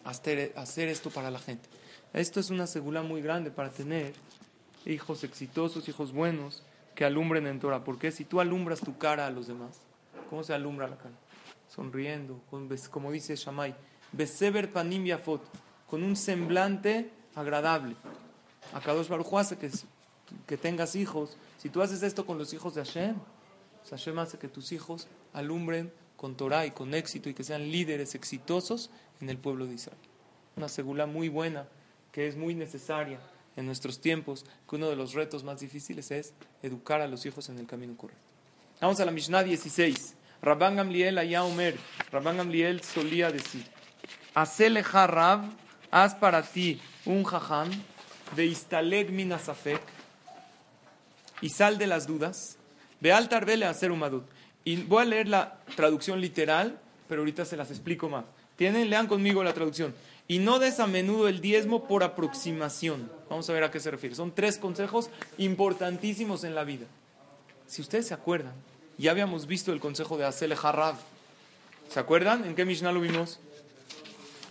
[0.04, 1.70] a hacer, esto para la gente.
[2.14, 4.14] Esto es una segula muy grande para tener
[4.86, 7.84] hijos exitosos, hijos buenos, que alumbren en Torah.
[7.86, 9.80] Porque si tú alumbras tu cara a los demás,
[10.30, 11.16] ¿cómo se alumbra la cara?
[11.70, 12.42] Sonriendo,
[12.92, 13.76] como dice Shammai,
[14.12, 15.42] Beseber panim yafot,
[15.88, 17.96] con un semblante agradable.
[18.74, 19.70] A Kadosh Baruj hace que
[20.48, 23.16] que tengas hijos, si tú haces esto con los hijos de Hashem,
[23.80, 27.72] pues Hashem hace que tus hijos alumbren con Torah y con éxito y que sean
[27.72, 28.90] líderes exitosos
[29.22, 29.98] en el pueblo de Israel.
[30.56, 31.68] Una segula muy buena
[32.12, 33.20] que es muy necesaria
[33.56, 37.50] en nuestros tiempos, que uno de los retos más difíciles es educar a los hijos
[37.50, 38.24] en el camino correcto.
[38.82, 40.16] Vamos a la Mishnah 16.
[40.42, 41.78] Rabban Gamliel allá Omer,
[42.12, 43.66] Rabban Gamliel solía decir,
[44.34, 45.50] Haceleja Rab,
[45.92, 47.70] haz para ti un jajam
[48.36, 49.82] de Istaleg Minasafek,
[51.42, 52.58] y sal de las dudas.
[53.02, 54.24] Ve al tarbele a hacer un madud.
[54.66, 58.26] Y voy a leer la traducción literal, pero ahorita se las explico más.
[58.56, 59.94] Tienen, lean conmigo la traducción.
[60.28, 63.10] Y no des a menudo el diezmo por aproximación.
[63.30, 64.16] Vamos a ver a qué se refiere.
[64.16, 66.86] Son tres consejos importantísimos en la vida.
[67.68, 68.54] Si ustedes se acuerdan,
[68.98, 70.96] ya habíamos visto el consejo de Asele Harrab.
[71.90, 72.46] ¿Se acuerdan?
[72.46, 73.40] ¿En qué Mishnah lo vimos?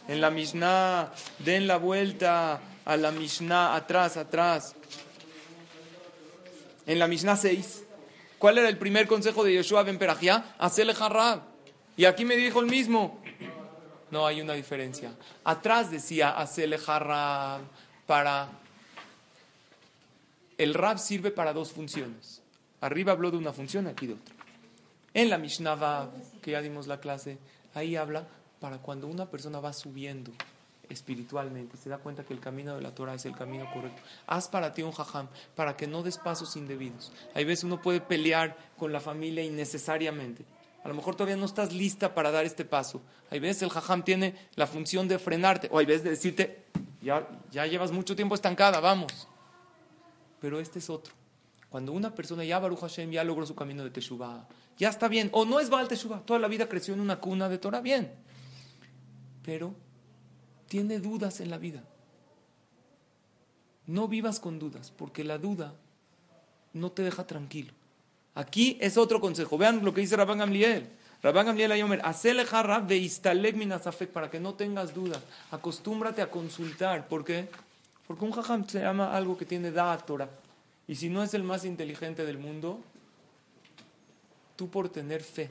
[0.08, 4.74] En la Mishnah, den la vuelta a la Mishnah, atrás, atrás
[6.88, 7.84] en la Mishnah 6,
[8.38, 10.54] ¿Cuál era el primer consejo de Yeshua ben Perajía?
[10.58, 11.42] Hacele jarrab.
[11.96, 13.20] Y aquí me dijo el mismo.
[14.12, 15.12] No hay una diferencia.
[15.44, 17.62] Atrás decía hacele jarrab
[18.06, 18.48] para...
[20.56, 22.42] El rab sirve para dos funciones.
[22.80, 24.34] Arriba habló de una función, aquí de otra.
[25.14, 27.38] En la Mishnah que ya dimos la clase,
[27.74, 28.26] ahí habla
[28.60, 30.32] para cuando una persona va subiendo
[30.88, 34.02] espiritualmente, se da cuenta que el camino de la Torah es el camino correcto.
[34.26, 37.12] Haz para ti un jajam, para que no des pasos indebidos.
[37.34, 40.44] Hay veces uno puede pelear con la familia innecesariamente.
[40.84, 43.02] A lo mejor todavía no estás lista para dar este paso.
[43.30, 46.64] Hay veces el jajam tiene la función de frenarte, o hay veces de decirte,
[47.02, 49.28] ya, ya llevas mucho tiempo estancada, vamos.
[50.40, 51.12] Pero este es otro.
[51.68, 54.48] Cuando una persona ya Baruch Hashem ya logró su camino de Teshuvah,
[54.78, 57.48] ya está bien, o no es Baal Teshuvah, toda la vida creció en una cuna
[57.48, 58.10] de Torah, bien.
[59.44, 59.74] Pero
[60.68, 61.82] tiene dudas en la vida.
[63.86, 65.74] No vivas con dudas, porque la duda
[66.74, 67.72] no te deja tranquilo.
[68.34, 69.58] Aquí es otro consejo.
[69.58, 70.88] Vean lo que dice Rabban Gamliel.
[71.22, 75.20] Rabban Gamliel Ayomer, hacele jarrab de istaleg minazafek para que no tengas dudas.
[75.50, 77.08] Acostúmbrate a consultar.
[77.08, 77.48] ¿Por qué?
[78.06, 80.30] Porque un jajam se llama algo que tiene da Torah.
[80.86, 82.80] Y si no es el más inteligente del mundo,
[84.56, 85.50] tú por tener fe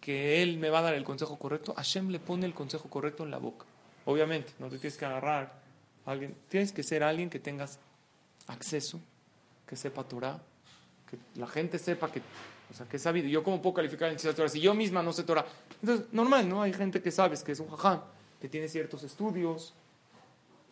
[0.00, 3.24] que él me va a dar el consejo correcto, Hashem le pone el consejo correcto
[3.24, 3.64] en la boca.
[4.08, 5.52] Obviamente, no te tienes que agarrar
[6.06, 7.78] a alguien, tienes que ser alguien que tengas
[8.46, 8.98] acceso,
[9.66, 10.40] que sepa Torah,
[11.10, 12.22] que la gente sepa que,
[12.70, 13.28] o sea, que es sabido.
[13.28, 15.44] Yo cómo puedo calificar en Torah si yo misma no sé Torah.
[15.82, 16.62] Entonces, normal, ¿no?
[16.62, 18.00] Hay gente que sabes que es un jajam,
[18.40, 19.74] que tiene ciertos estudios.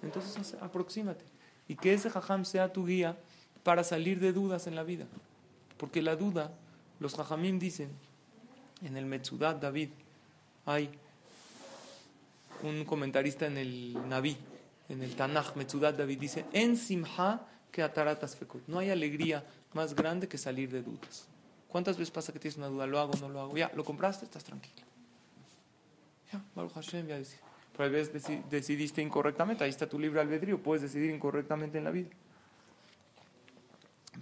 [0.03, 1.27] Entonces, aproxímate.
[1.69, 3.19] Y que ese jajam sea tu guía
[3.63, 5.05] para salir de dudas en la vida.
[5.77, 6.55] Porque la duda,
[7.01, 7.91] los jajamim dicen,
[8.81, 9.91] en el Metzudat David,
[10.65, 10.91] hay
[12.63, 14.37] un comentarista en el Naví,
[14.89, 18.67] en el Tanaj, Metzudat David, dice, en Simha que ataratas fekot.
[18.69, 21.29] No hay alegría más grande que salir de dudas.
[21.69, 22.87] ¿Cuántas veces pasa que tienes una duda?
[22.87, 23.57] ¿Lo hago no lo hago?
[23.57, 24.87] Ya, lo compraste, estás tranquilo.
[26.33, 27.39] Ya, Baruch Hashem, ya decir.
[27.77, 32.09] Pero a decidiste incorrectamente, ahí está tu libre albedrío, puedes decidir incorrectamente en la vida.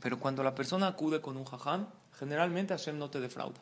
[0.01, 1.87] Pero cuando la persona acude con un jajam,
[2.19, 3.61] generalmente Hashem no te defrauda.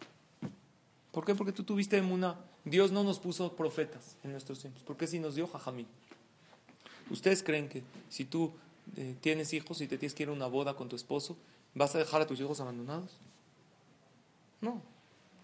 [1.11, 1.35] ¿Por qué?
[1.35, 4.83] Porque tú tuviste una Dios no nos puso profetas en nuestros tiempos.
[4.83, 5.87] ¿Por qué si nos dio jajamín?
[7.11, 8.53] ¿Ustedes creen que si tú
[8.97, 11.37] eh, tienes hijos y te tienes que ir a una boda con tu esposo,
[11.75, 13.11] vas a dejar a tus hijos abandonados?
[14.61, 14.81] No.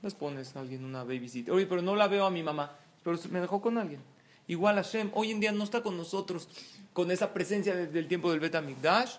[0.03, 1.53] Les pones a alguien una babysitter.
[1.53, 2.77] Oye, pero no la veo a mi mamá.
[3.03, 4.01] Pero me dejó con alguien.
[4.47, 6.49] Igual Hashem, hoy en día no está con nosotros
[6.93, 9.17] con esa presencia desde el tiempo del Betamigdash,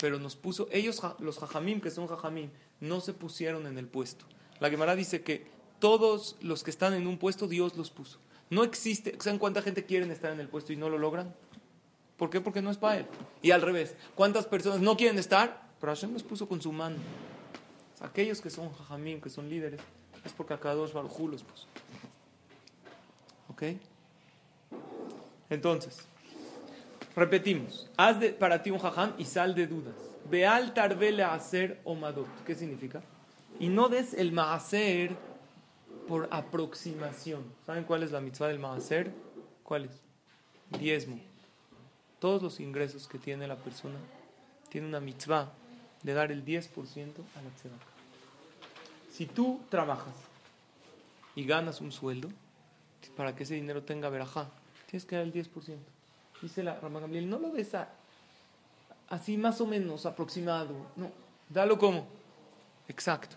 [0.00, 4.24] pero nos puso, ellos, los jajamim, que son jajamim, no se pusieron en el puesto.
[4.58, 5.46] La Gemara dice que
[5.80, 8.18] todos los que están en un puesto, Dios los puso.
[8.50, 11.34] No existe, ¿saben cuánta gente quieren estar en el puesto y no lo logran?
[12.16, 12.40] ¿Por qué?
[12.40, 13.06] Porque no es para él.
[13.42, 15.70] Y al revés, ¿cuántas personas no quieren estar?
[15.80, 16.96] Pero Hashem los puso con su mano.
[18.00, 19.80] Aquellos que son jajamín, que son líderes,
[20.24, 21.66] es porque acá dos Barujú los puso.
[23.48, 23.62] ¿Ok?
[25.48, 26.04] Entonces,
[27.16, 27.88] repetimos.
[27.96, 29.94] Haz para ti un jajam y sal de dudas.
[30.30, 32.28] Ve al tarbele a hacer omadot.
[32.44, 33.02] ¿Qué significa?
[33.58, 35.16] Y no des el maaser
[36.10, 37.44] por aproximación.
[37.64, 39.12] ¿Saben cuál es la mitzvah del maaser?
[39.62, 39.92] ¿Cuál es?
[40.80, 41.20] Diezmo.
[42.18, 43.94] Todos los ingresos que tiene la persona
[44.70, 45.52] tiene una mitzvah
[46.02, 47.86] de dar el 10% a la tzedakah.
[49.12, 50.16] Si tú trabajas
[51.36, 52.28] y ganas un sueldo,
[53.16, 54.50] para que ese dinero tenga verajá,
[54.90, 55.76] tienes que dar el 10%.
[56.42, 57.70] Dice la Ramán Gabriel, no lo des
[59.08, 60.74] así más o menos aproximado.
[60.96, 61.12] No,
[61.48, 62.08] dalo como.
[62.88, 63.36] Exacto.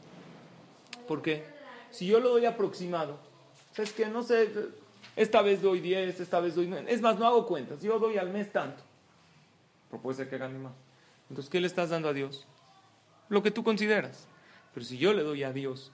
[1.08, 1.53] ¿Por qué?
[1.94, 3.20] Si yo lo doy aproximado,
[3.78, 4.52] es que no sé,
[5.16, 6.92] esta vez doy 10, esta vez doy 9.
[6.92, 7.82] Es más, no hago cuentas.
[7.84, 8.82] Yo doy al mes tanto.
[9.92, 10.74] Pero puede ser que gane más.
[11.30, 12.48] Entonces, ¿qué le estás dando a Dios?
[13.30, 14.28] Lo que tú consideras.
[14.74, 15.92] Pero si yo le doy a Dios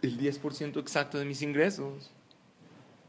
[0.00, 2.10] el 10% exacto de mis ingresos,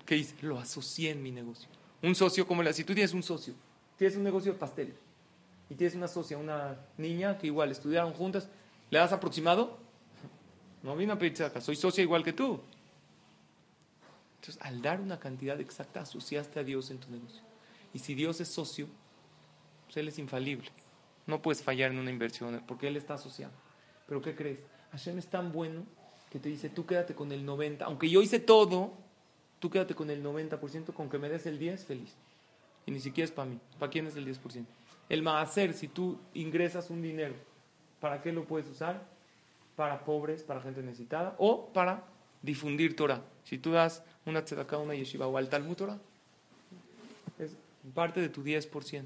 [0.06, 0.36] ¿qué hice?
[0.41, 1.69] Lo asocié en mi negocio.
[2.02, 3.54] Un socio como la, si tú tienes un socio,
[3.97, 4.93] tienes un negocio de pastel
[5.69, 8.50] y tienes una socia, una niña que igual estudiaron juntas,
[8.89, 9.78] ¿le das aproximado?
[10.84, 12.60] No vino a pedirte acá, soy socia igual que tú.
[14.39, 17.41] Entonces, al dar una cantidad exacta, asociaste a Dios en tu negocio.
[17.94, 18.88] Y si Dios es socio,
[19.86, 20.70] pues Él es infalible.
[21.28, 23.54] No puedes fallar en una inversión porque Él está asociado.
[24.08, 24.60] Pero ¿qué crees?
[24.91, 25.86] Hashem es tan bueno
[26.32, 27.82] que te dice, tú quédate con el 90%.
[27.82, 28.94] Aunque yo hice todo,
[29.60, 32.15] tú quédate con el 90%, con que me des el 10%, feliz.
[32.86, 33.60] Y ni siquiera es para mí.
[33.78, 34.65] ¿Para quién es el 10%?
[35.08, 37.36] El maaser, si tú ingresas un dinero,
[38.00, 39.06] ¿para qué lo puedes usar?
[39.82, 42.04] Para pobres, para gente necesitada, o para
[42.44, 43.24] difundir Torah.
[43.44, 45.98] Si tú das una tzedakah, una yeshiva o al Talmud Torah,
[47.39, 47.58] es
[47.96, 49.06] parte de tu 10%,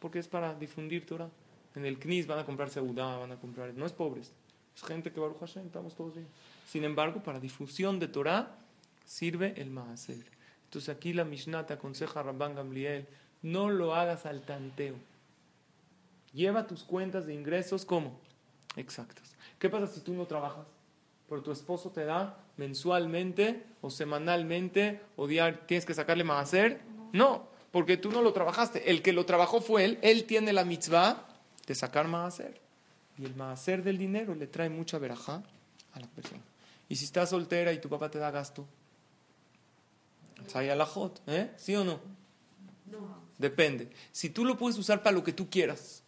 [0.00, 1.30] porque es para difundir Torah.
[1.76, 4.32] En el CNIS van a comprar segudá, van a comprar, no es pobres,
[4.74, 6.26] Es gente que Baruch Hashem, estamos todos bien.
[6.66, 8.58] Sin embargo, para difusión de Torah
[9.04, 10.26] sirve el Maaser.
[10.64, 13.06] Entonces aquí la Mishnah te aconseja a Rabban Gamliel,
[13.42, 14.96] no lo hagas al tanteo.
[16.32, 18.18] Lleva tus cuentas de ingresos como
[18.74, 19.29] exactas.
[19.60, 20.66] ¿Qué pasa si tú no trabajas?
[21.28, 26.80] Pero tu esposo te da mensualmente o semanalmente o diario, tienes que sacarle Maaser.
[27.12, 28.90] No, porque tú no lo trabajaste.
[28.90, 29.98] El que lo trabajó fue él.
[30.02, 31.28] Él tiene la mitzvah
[31.66, 32.58] de sacar Maaser.
[33.18, 35.42] Y el Maaser del dinero le trae mucha verajá
[35.92, 36.42] a la persona.
[36.88, 38.66] Y si estás soltera y tu papá te da gasto,
[40.54, 41.50] la hot, ¿eh?
[41.56, 42.00] ¿Sí o no?
[42.86, 43.20] No.
[43.38, 43.90] Depende.
[44.10, 45.99] Si tú lo puedes usar para lo que tú quieras,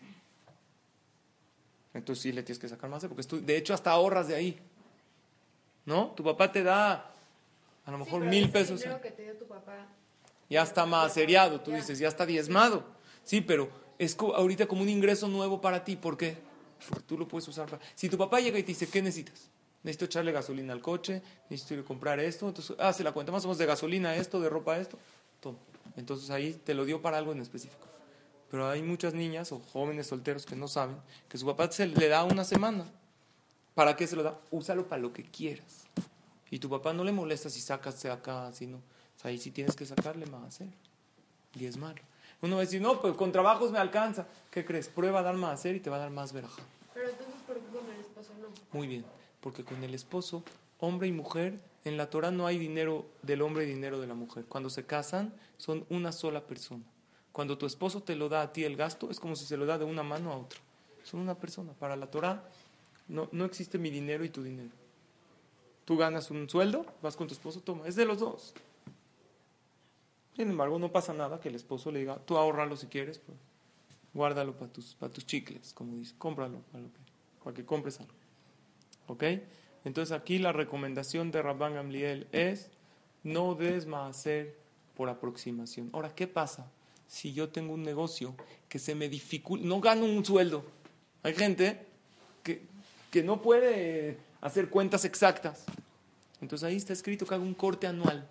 [1.94, 4.58] entonces sí le tienes que sacar más, porque de hecho hasta ahorras de ahí.
[5.84, 6.12] ¿No?
[6.16, 7.10] Tu papá te da
[7.84, 8.82] a lo mejor mil pesos.
[9.02, 9.86] Que te dio tu papá,
[10.48, 12.84] ya está más seriado, tú dices, ya está diezmado.
[13.24, 15.96] Sí, pero es ahorita como un ingreso nuevo para ti.
[15.96, 16.38] ¿Por qué?
[16.88, 17.82] Porque tú lo puedes usar para...
[17.94, 19.48] Si tu papá llega y te dice, ¿qué necesitas?
[19.82, 23.48] necesito echarle gasolina al coche, necesito comprar esto, entonces, ah, se la cuenta más o
[23.48, 24.98] menos de gasolina esto, de ropa esto,
[25.40, 25.56] todo.
[25.96, 27.86] Entonces ahí te lo dio para algo en específico.
[28.52, 30.96] Pero hay muchas niñas o jóvenes solteros que no saben
[31.28, 32.84] que su papá se le da una semana.
[33.74, 34.38] ¿Para qué se lo da?
[34.52, 35.88] Úsalo para lo que quieras.
[36.52, 38.78] Y tu papá no le molesta si sacas de acá, si no.
[39.24, 40.68] ahí sí tienes que sacarle más hacer.
[41.54, 42.00] Y es malo.
[42.40, 44.28] Uno va a decir, no, pues con trabajos me alcanza.
[44.52, 44.86] ¿Qué crees?
[44.86, 46.62] Prueba a dar más hacer y te va a dar más veraja.
[46.94, 48.48] Pero entonces, ¿por qué con el esposo no?
[48.78, 49.04] Muy bien
[49.42, 50.44] porque con el esposo,
[50.78, 54.14] hombre y mujer, en la Torah no hay dinero del hombre y dinero de la
[54.14, 54.44] mujer.
[54.48, 56.84] Cuando se casan, son una sola persona.
[57.32, 59.64] Cuando tu esposo te lo da a ti el gasto, es como si se lo
[59.64, 60.60] da de una mano a otra.
[61.02, 61.72] Son una persona.
[61.72, 62.44] Para la Torah
[63.08, 64.70] no, no existe mi dinero y tu dinero.
[65.84, 68.54] Tú ganas un sueldo, vas con tu esposo, toma, es de los dos.
[70.36, 73.36] Sin embargo, no pasa nada que el esposo le diga, tú ahorralo si quieres, pues,
[74.14, 77.00] guárdalo para tus, tus chicles, como dice, cómpralo para, que,
[77.42, 78.14] para que compres algo.
[79.08, 79.24] ¿Ok?
[79.84, 82.70] Entonces aquí la recomendación de Rabban Gamliel es
[83.24, 84.56] no des hacer
[84.96, 85.90] por aproximación.
[85.92, 86.70] Ahora, ¿qué pasa
[87.12, 88.34] si yo tengo un negocio
[88.70, 90.64] que se me dificulta, no gano un sueldo?
[91.22, 91.84] Hay gente
[92.42, 92.62] que,
[93.10, 95.64] que no puede hacer cuentas exactas.
[96.40, 98.26] Entonces ahí está escrito que hago un corte anual.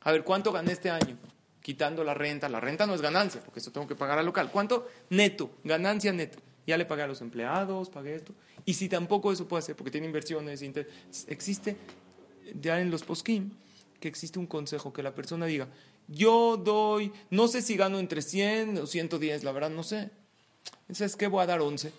[0.00, 1.16] A ver, ¿cuánto gané este año?
[1.60, 2.48] Quitando la renta.
[2.48, 4.50] La renta no es ganancia, porque eso tengo que pagar al local.
[4.50, 4.88] ¿Cuánto?
[5.10, 6.40] Neto, ganancia neta.
[6.66, 8.34] Ya le pagué a los empleados, pagué esto.
[8.64, 10.60] Y si tampoco eso puede hacer, porque tiene inversiones,
[11.28, 11.76] existe
[12.60, 13.52] ya en los poskim
[14.00, 15.68] que existe un consejo que la persona diga,
[16.12, 20.10] yo doy, no sé si gano entre 100 o 110, la verdad no sé.
[20.82, 21.92] Entonces, ¿qué voy a dar 11?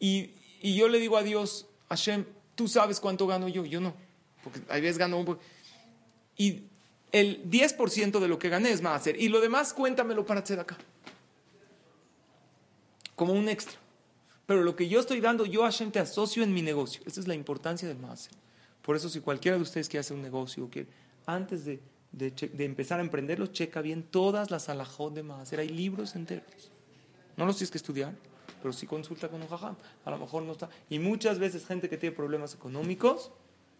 [0.00, 2.24] Y, y yo le digo a Dios, Hashem,
[2.54, 3.94] tú sabes cuánto gano yo, yo no,
[4.42, 5.38] porque a veces gano un
[6.36, 6.62] Y
[7.12, 10.58] el 10% de lo que gané es más hacer, y lo demás cuéntamelo para hacer
[10.58, 10.76] acá
[13.14, 13.78] como un extra.
[14.46, 17.02] Pero lo que yo estoy dando, yo Hashem te asocio en mi negocio.
[17.06, 18.32] Esa es la importancia del Maaser.
[18.82, 20.86] Por eso si cualquiera de ustedes quiere hacer un negocio, que
[21.26, 21.80] antes de,
[22.12, 25.60] de, empezar a emprenderlo, checa bien todas las alajot de Maaser.
[25.60, 26.70] Hay libros enteros.
[27.36, 28.12] No los tienes que estudiar,
[28.60, 29.76] pero sí consulta con un jajam.
[30.04, 30.68] A lo mejor no está.
[30.90, 33.30] Y muchas veces gente que tiene problemas económicos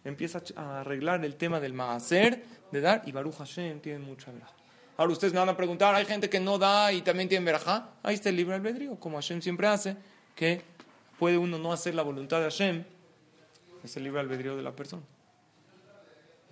[0.03, 4.49] empieza a arreglar el tema del Maaser, de dar, y Baruch Hashem tiene mucha verdad.
[4.97, 7.89] Ahora ustedes me van a preguntar, hay gente que no da y también tiene verajá.
[8.03, 9.95] Ahí está el libre albedrío, como Hashem siempre hace,
[10.35, 10.61] que
[11.17, 12.83] puede uno no hacer la voluntad de Hashem,
[13.83, 15.03] es el libre albedrío de la persona.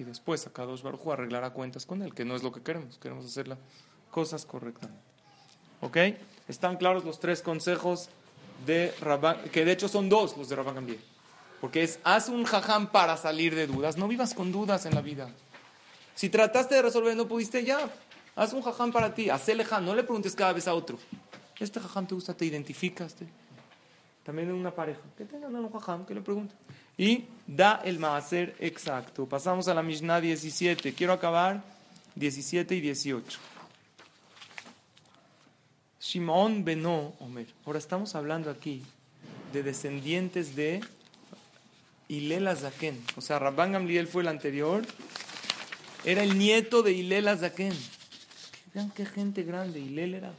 [0.02, 2.98] Y después a dos Baruj arreglará cuentas con él, que no es lo que queremos,
[2.98, 3.60] queremos hacer las
[4.10, 5.00] cosas correctamente.
[5.80, 5.98] ¿Ok?
[6.48, 8.10] Están claros los tres consejos
[8.66, 11.00] de Rabban, que de hecho son dos los de Rabban Gambiel.
[11.62, 15.02] Porque es, haz un jajam para salir de dudas, no vivas con dudas en la
[15.02, 15.30] vida.
[16.16, 17.88] Si trataste de resolver no pudiste, ya,
[18.36, 20.98] Haz un jajam para ti, haz jajam, no le preguntes cada vez a otro.
[21.60, 23.16] Este jajam te gusta, te identificas.
[24.24, 26.56] También en una pareja, que tengan un jajam, que le pregunte.
[27.02, 29.26] Y da el maaser exacto.
[29.26, 30.94] Pasamos a la Mishnah 17.
[30.94, 31.64] Quiero acabar
[32.14, 33.40] 17 y 18.
[36.00, 37.48] Shimon Beno Omer.
[37.66, 38.84] Ahora estamos hablando aquí
[39.52, 40.82] de descendientes de
[42.08, 43.04] Ilela Zaken.
[43.16, 44.86] O sea, Rabban Gamliel fue el anterior.
[46.06, 47.74] Era el nieto de Ilela Zaken.
[48.76, 49.80] Vean qué gente grande.
[49.80, 50.34] Y Lel era.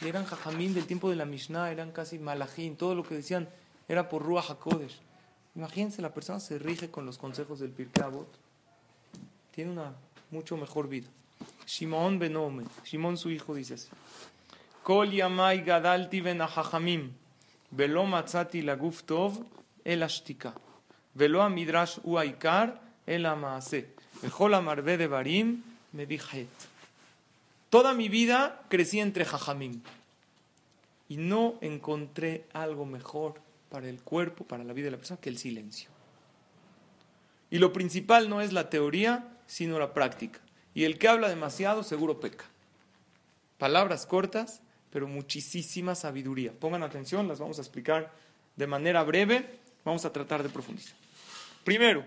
[0.00, 2.76] Eran jajamín del tiempo de la Mishnah, eran casi malajín.
[2.76, 3.46] Todo lo que decían
[3.88, 5.11] era por Ruach HaKodesh.
[5.54, 8.04] Imagínense, la persona se rige con los consejos del Pirkei
[9.50, 9.92] Tiene una
[10.30, 11.08] mucho mejor vida.
[11.66, 12.64] Shimon Benome.
[12.84, 13.88] Shimon su hijo dice así.
[14.82, 17.12] Kol yamai gadalti ben hajamim.
[17.70, 19.44] Velo matzati laguf tov
[19.84, 20.54] el ashtika.
[21.14, 23.94] Velo midrash uaikar el amaase.
[24.22, 24.52] Vejol
[24.84, 25.62] de barim
[25.92, 26.06] me
[27.70, 29.82] Toda mi vida crecí entre jajamim.
[31.08, 33.34] Y no encontré algo mejor
[33.72, 35.88] para el cuerpo, para la vida de la persona, que el silencio.
[37.48, 40.40] Y lo principal no es la teoría, sino la práctica.
[40.74, 42.44] Y el que habla demasiado seguro peca.
[43.56, 46.52] Palabras cortas, pero muchísima sabiduría.
[46.52, 48.12] Pongan atención, las vamos a explicar
[48.56, 49.58] de manera breve.
[49.86, 50.94] Vamos a tratar de profundizar.
[51.64, 52.04] Primero,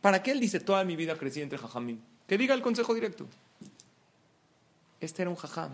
[0.00, 2.00] ¿para qué él dice toda mi vida crecí entre jajamín?
[2.28, 3.26] Que diga el consejo directo.
[5.00, 5.72] Este era un jajam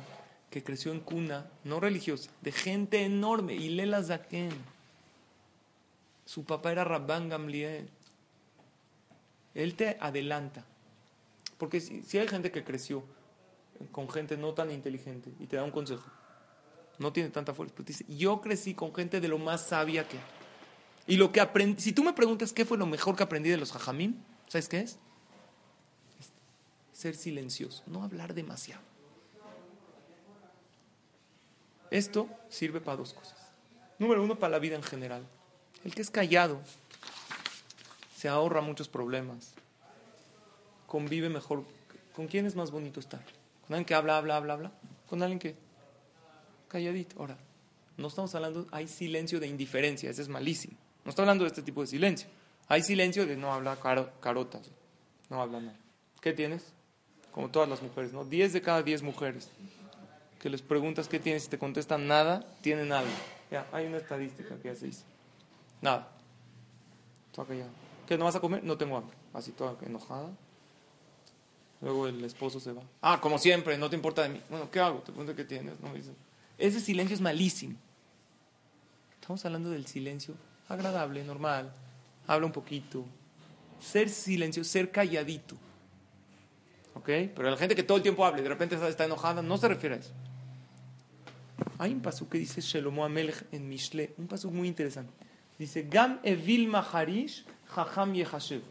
[0.50, 4.50] que creció en cuna no religiosa, de gente enorme, y Lela Zaken.
[6.24, 7.88] Su papá era Rabban Gamliel.
[9.54, 10.64] Él te adelanta.
[11.58, 13.02] Porque si, hay gente que creció
[13.92, 16.10] con gente no tan inteligente y te da un consejo,
[16.98, 20.18] no tiene tanta fuerza, pero dice, yo crecí con gente de lo más sabia que...
[21.06, 23.56] Y lo que aprendí, si tú me preguntas qué fue lo mejor que aprendí de
[23.56, 24.98] los jajamín, ¿sabes qué es?
[26.92, 28.82] Ser silencioso, no hablar demasiado.
[31.90, 33.36] Esto sirve para dos cosas.
[33.98, 35.26] Número uno, para la vida en general.
[35.84, 36.60] El que es callado
[38.16, 39.54] se ahorra muchos problemas.
[40.86, 41.64] Convive mejor.
[42.14, 43.20] ¿Con quién es más bonito estar?
[43.66, 44.72] ¿Con alguien que habla, habla, habla, habla?
[45.08, 45.54] ¿Con alguien que
[46.68, 47.20] calladito?
[47.20, 47.36] Ahora,
[47.96, 50.76] no estamos hablando, hay silencio de indiferencia, ese es malísimo.
[51.04, 52.28] No está hablando de este tipo de silencio.
[52.68, 53.78] Hay silencio de no hablar
[54.20, 54.70] carotas,
[55.30, 55.78] no habla nada.
[56.20, 56.72] ¿Qué tienes?
[57.32, 58.24] Como todas las mujeres, ¿no?
[58.24, 59.50] Diez de cada diez mujeres
[60.40, 63.10] que les preguntas qué tienes y te contestan nada, tienen algo.
[63.50, 65.04] Ya, hay una estadística que ya se dice.
[65.80, 66.08] Nada.
[68.06, 68.64] ¿Qué, no vas a comer?
[68.64, 69.16] No tengo hambre.
[69.34, 70.30] Así toda enojada.
[71.82, 72.82] Luego el esposo se va.
[73.02, 74.40] Ah, como siempre, no te importa de mí.
[74.48, 75.00] Bueno, ¿qué hago?
[75.00, 75.78] Te pregunto qué tienes.
[75.80, 75.92] No,
[76.56, 77.76] Ese silencio es malísimo.
[79.20, 80.34] Estamos hablando del silencio
[80.68, 81.72] agradable, normal.
[82.26, 83.04] Habla un poquito.
[83.80, 85.54] Ser silencio, ser calladito.
[86.94, 87.06] ¿Ok?
[87.06, 89.68] Pero la gente que todo el tiempo habla y de repente está enojada, no se
[89.68, 90.12] refiere a eso.
[91.78, 95.12] Hay un paso que dice Shelomo Amelech en Mishle, un paso muy interesante.
[95.58, 98.62] Dice, Gam evil maharish jajam yehashev.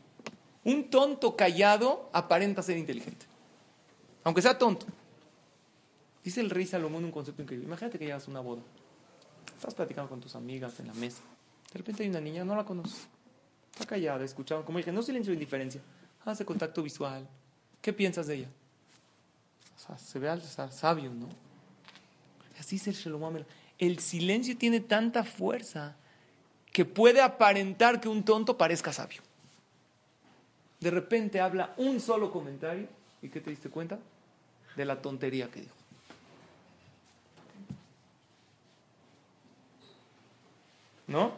[0.64, 3.26] Un tonto callado aparenta ser inteligente.
[4.24, 4.86] Aunque sea tonto.
[6.24, 7.68] Dice el rey Salomón un concepto increíble.
[7.68, 8.64] Imagínate que llegas a una boda.
[9.56, 11.22] Estás platicando con tus amigas en la mesa.
[11.72, 13.08] De repente hay una niña, no la conoces.
[13.72, 14.66] Está callada, escuchando.
[14.66, 15.82] Como dije, no silencio de indiferencia.
[16.24, 17.28] Hace contacto visual.
[17.82, 18.50] ¿Qué piensas de ella?
[19.76, 20.30] O sea, se ve
[20.72, 21.28] sabio, ¿no?
[22.60, 23.44] Así es el Shalom
[23.78, 25.96] El silencio tiene tanta fuerza
[26.72, 29.22] que puede aparentar que un tonto parezca sabio.
[30.80, 32.88] De repente habla un solo comentario
[33.22, 34.00] y ¿qué te diste cuenta?
[34.76, 35.76] De la tontería que dijo.
[41.08, 41.34] ¿No?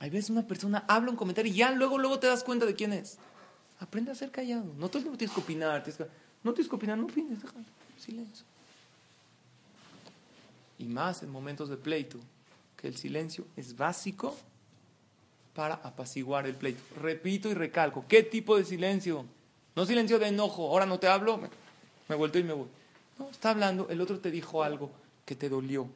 [0.00, 2.74] Hay veces una persona habla un comentario y ya luego, luego te das cuenta de
[2.74, 3.18] quién es.
[3.78, 4.72] Aprende a ser callado.
[4.76, 5.84] No todo tienes que opinar.
[6.42, 7.64] no tienes que opinar, no opines, déjalo.
[7.96, 8.51] Silencio
[10.82, 12.18] y más en momentos de pleito,
[12.76, 14.36] que el silencio es básico
[15.54, 16.82] para apaciguar el pleito.
[17.00, 19.24] Repito y recalco, ¿qué tipo de silencio?
[19.76, 21.48] No silencio de enojo, ahora no te hablo, me,
[22.08, 22.68] me vuelto y me voy.
[23.18, 24.90] No, está hablando, el otro te dijo algo
[25.24, 25.86] que te dolió,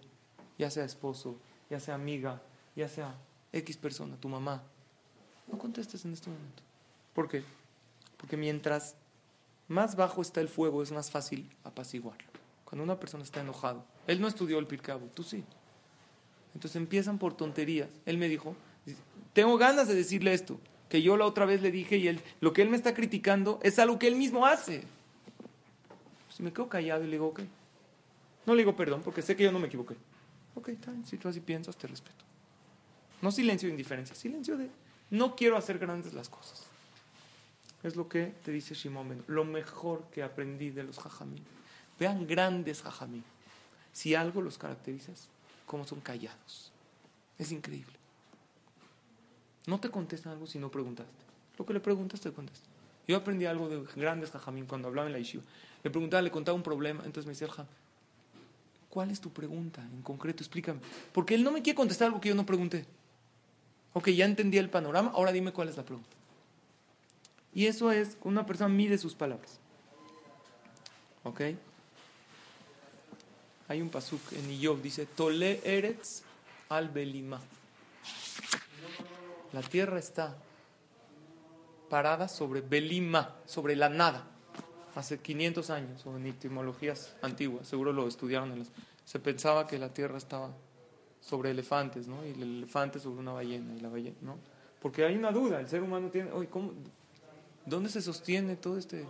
[0.58, 1.36] ya sea esposo,
[1.68, 2.40] ya sea amiga,
[2.76, 3.14] ya sea
[3.52, 4.62] X persona, tu mamá.
[5.50, 6.62] No contestes en este momento.
[7.14, 7.42] ¿Por qué?
[8.16, 8.94] Porque mientras
[9.68, 12.35] más bajo está el fuego es más fácil apaciguarlo.
[12.66, 15.42] Cuando una persona está enojado, él no estudió el Pircabo, tú sí.
[16.52, 17.88] Entonces empiezan por tonterías.
[18.04, 18.54] Él me dijo,
[19.32, 22.52] tengo ganas de decirle esto, que yo la otra vez le dije y él, lo
[22.52, 24.82] que él me está criticando es algo que él mismo hace.
[26.36, 27.40] Si me quedo callado y le digo, ok.
[28.44, 29.96] No le digo perdón porque sé que yo no me equivoqué.
[30.54, 32.24] Ok, está si tú así piensas, te respeto.
[33.22, 34.68] No silencio de indiferencia, silencio de
[35.10, 36.64] no quiero hacer grandes las cosas.
[37.82, 41.44] Es lo que te dice Shimon Lo mejor que aprendí de los jajamín.
[41.98, 43.24] Vean grandes jajamín.
[43.92, 45.28] Si algo los caracteriza es
[45.64, 46.72] cómo son callados.
[47.38, 47.94] Es increíble.
[49.66, 51.12] No te contestan algo si no preguntaste.
[51.58, 52.66] Lo que le preguntas te contesta.
[53.08, 55.42] Yo aprendí algo de grandes jajamín cuando hablaba en la yeshiva.
[55.82, 57.66] Le preguntaba, le contaba un problema, entonces me decía el
[58.90, 60.42] ¿cuál es tu pregunta en concreto?
[60.42, 60.80] Explícame.
[61.12, 62.84] Porque él no me quiere contestar algo que yo no pregunté.
[63.92, 66.10] Ok, ya entendí el panorama, ahora dime cuál es la pregunta.
[67.54, 69.58] Y eso es, una persona mide sus palabras.
[71.24, 71.40] ¿Ok?
[73.68, 76.22] Hay un pasuk en Iyov, dice, Tole Eretz
[76.68, 77.40] al Belima.
[79.52, 80.36] La tierra está
[81.88, 84.24] parada sobre Belima, sobre la nada.
[84.94, 88.52] Hace 500 años, o en etimologías antiguas, seguro lo estudiaron.
[88.52, 88.66] En
[89.04, 90.50] se pensaba que la tierra estaba
[91.20, 92.24] sobre elefantes, ¿no?
[92.24, 94.38] Y el elefante sobre una ballena, y la ballena, ¿no?
[94.80, 96.72] Porque hay una duda, el ser humano tiene, oye, ¿cómo,
[97.64, 99.04] ¿dónde se sostiene todo este?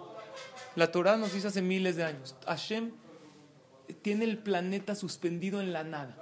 [0.74, 2.92] La Torah nos dice hace miles de años, Hashem
[4.02, 6.16] tiene el planeta suspendido en la nada.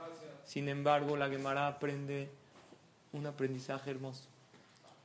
[0.45, 2.29] Sin embargo, la Gemara aprende
[3.13, 4.25] un aprendizaje hermoso.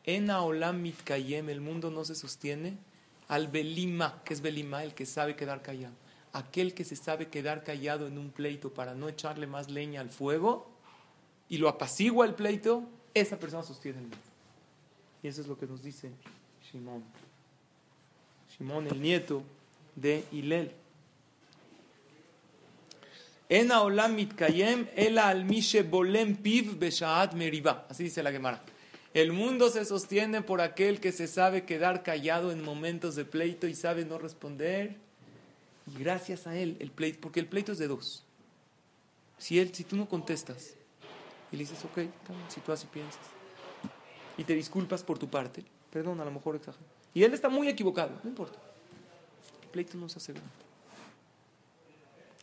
[0.04, 2.78] En Aolam Mitkayem, el mundo no se sostiene
[3.28, 5.94] al Belima, que es Belima, el que sabe quedar callado.
[6.34, 10.10] Aquel que se sabe quedar callado en un pleito para no echarle más leña al
[10.10, 10.70] fuego
[11.48, 12.84] y lo apacigua el pleito,
[13.14, 14.18] esa persona sostiene el mundo.
[15.24, 16.12] Y eso es lo que nos dice
[16.72, 17.04] Shimón.
[18.58, 19.44] Shimón, el nieto
[19.96, 20.72] de Hilel.
[23.50, 24.88] En Aolam Mitkayem,
[25.90, 27.88] bolem piv beshaat meriba.
[27.90, 28.62] Así dice la Gemara.
[29.12, 33.66] El mundo se sostiene por aquel que se sabe quedar callado en momentos de pleito
[33.66, 34.98] y sabe no responder.
[35.88, 38.24] Y gracias a él, el pleito, porque el pleito es de dos.
[39.40, 40.76] Si, él, si tú no contestas
[41.52, 42.02] y le dices, ok,
[42.50, 43.20] si tú así piensas,
[44.38, 46.86] y te disculpas por tu parte, perdón, a lo mejor exagero.
[47.16, 48.60] Y él está muy equivocado, no importa.
[49.64, 50.34] El pleito no se hace.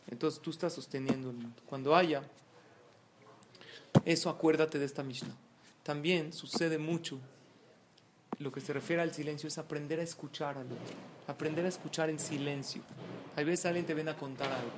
[0.09, 1.61] Entonces tú estás sosteniendo el mundo.
[1.65, 2.23] Cuando haya
[4.05, 5.35] eso, acuérdate de esta Mishnah
[5.87, 7.17] también sucede mucho.
[8.39, 10.95] Lo que se refiere al silencio es aprender a escuchar al otro,
[11.27, 12.81] aprender a escuchar en silencio.
[13.37, 14.69] Hay veces alguien te viene a contar algo.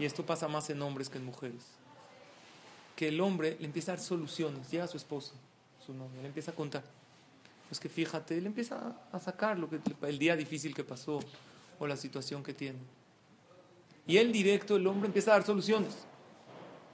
[0.00, 1.66] Y esto pasa más en hombres que en mujeres.
[2.96, 4.68] Que el hombre le empieza a dar soluciones.
[4.72, 5.34] Llega a su esposo,
[5.86, 6.82] su novia, le empieza a contar.
[7.68, 11.20] Pues que fíjate, le empieza a sacar lo que, el día difícil que pasó
[11.78, 12.80] o la situación que tiene.
[14.06, 16.06] Y él directo, el hombre empieza a dar soluciones.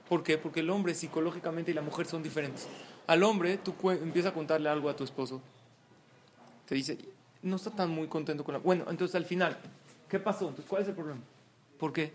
[0.07, 0.37] ¿Por qué?
[0.37, 2.67] Porque el hombre psicológicamente y la mujer son diferentes.
[3.07, 5.41] Al hombre, tú empiezas a contarle algo a tu esposo.
[6.65, 6.97] Te dice,
[7.41, 8.59] no está tan muy contento con la...
[8.59, 9.57] Bueno, entonces al final,
[10.09, 10.49] ¿qué pasó?
[10.49, 11.21] Entonces, ¿cuál es el problema?
[11.77, 12.13] ¿Por qué?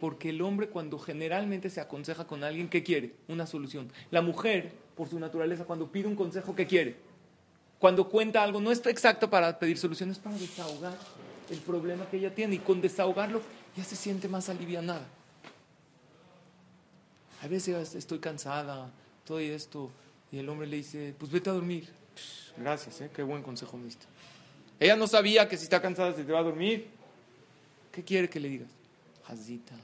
[0.00, 3.14] Porque el hombre cuando generalmente se aconseja con alguien, ¿qué quiere?
[3.28, 3.90] Una solución.
[4.10, 6.96] La mujer, por su naturaleza, cuando pide un consejo, ¿qué quiere?
[7.78, 10.96] Cuando cuenta algo, no es exacto para pedir soluciones, para desahogar
[11.50, 12.56] el problema que ella tiene.
[12.56, 13.42] Y con desahogarlo,
[13.76, 15.06] ya se siente más alivianada.
[17.42, 18.90] A veces estoy cansada,
[19.24, 19.90] todo esto.
[20.32, 21.88] Y el hombre le dice, pues vete a dormir.
[22.56, 23.10] Gracias, ¿eh?
[23.14, 24.06] qué buen consejo me diste.
[24.80, 26.88] Ella no sabía que si está cansada se te va a dormir.
[27.92, 28.68] ¿Qué quiere que le digas?
[29.26, 29.74] Jazita,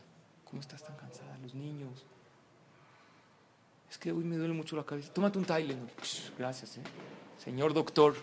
[0.44, 1.36] ¿cómo estás tan cansada?
[1.42, 2.04] Los niños.
[3.90, 5.12] Es que hoy me duele mucho la cabeza.
[5.12, 5.90] Tómate un Tylenol.
[6.38, 6.82] Gracias, ¿eh?
[7.42, 8.14] Señor doctor,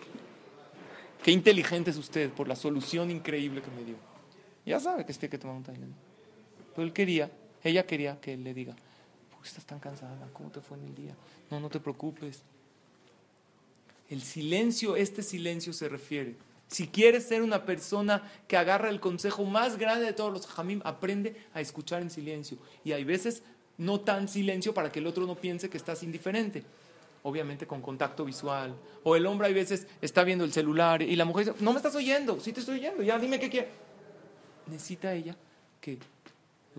[1.22, 4.09] qué inteligente es usted por la solución increíble que me dio.
[4.66, 5.94] Ya sabe que tiene que tomar un Tylenol.
[6.74, 7.30] Pero él quería,
[7.62, 8.74] ella quería que él le diga,
[9.44, 10.28] estás tan cansada?
[10.32, 11.14] ¿Cómo te fue en el día?
[11.50, 12.42] No, no te preocupes.
[14.08, 16.34] El silencio, este silencio se refiere.
[16.68, 20.80] Si quieres ser una persona que agarra el consejo más grande de todos los jamim,
[20.84, 22.58] aprende a escuchar en silencio.
[22.84, 23.42] Y hay veces
[23.78, 26.64] no tan silencio para que el otro no piense que estás indiferente.
[27.22, 28.74] Obviamente con contacto visual.
[29.04, 31.76] O el hombre hay veces está viendo el celular y la mujer dice, no me
[31.76, 33.68] estás oyendo, sí te estoy oyendo, ya dime qué quiere.
[34.70, 35.36] Necesita ella
[35.80, 35.98] que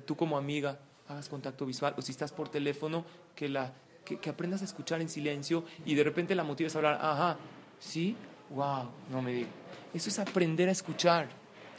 [0.06, 3.74] tú como amiga hagas contacto visual, o si estás por teléfono, que, la,
[4.06, 7.38] que, aprendas a escuchar en silencio y de repente la motives a hablar, ajá,
[7.80, 8.16] ¿sí?
[8.50, 8.90] ¡Wow!
[9.10, 9.52] No me digas.
[9.94, 11.30] Eso es aprender a escuchar.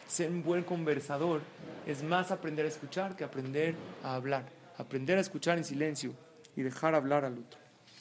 [0.06, 1.40] Ser un buen conversador
[1.86, 4.44] es más aprender a escuchar que aprender a hablar.
[4.76, 6.12] Aprender a escuchar en silencio
[6.56, 7.58] y dejar hablar al otro.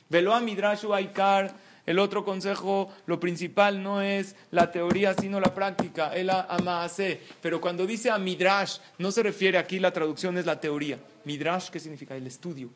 [0.09, 1.53] Velo a Midrashu Aikar
[1.85, 7.21] el otro consejo, lo principal no es la teoría, sino la práctica, el amaase.
[7.41, 10.99] Pero cuando dice a midrash, no se refiere aquí, la traducción es la teoría.
[11.25, 12.15] Midrash, ¿qué significa?
[12.15, 12.69] El estudio.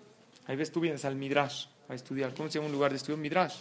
[0.48, 2.34] Ahí ves, tú vienes al midrash a estudiar.
[2.34, 3.18] ¿Cómo se llama un lugar de estudio?
[3.18, 3.58] Midrash.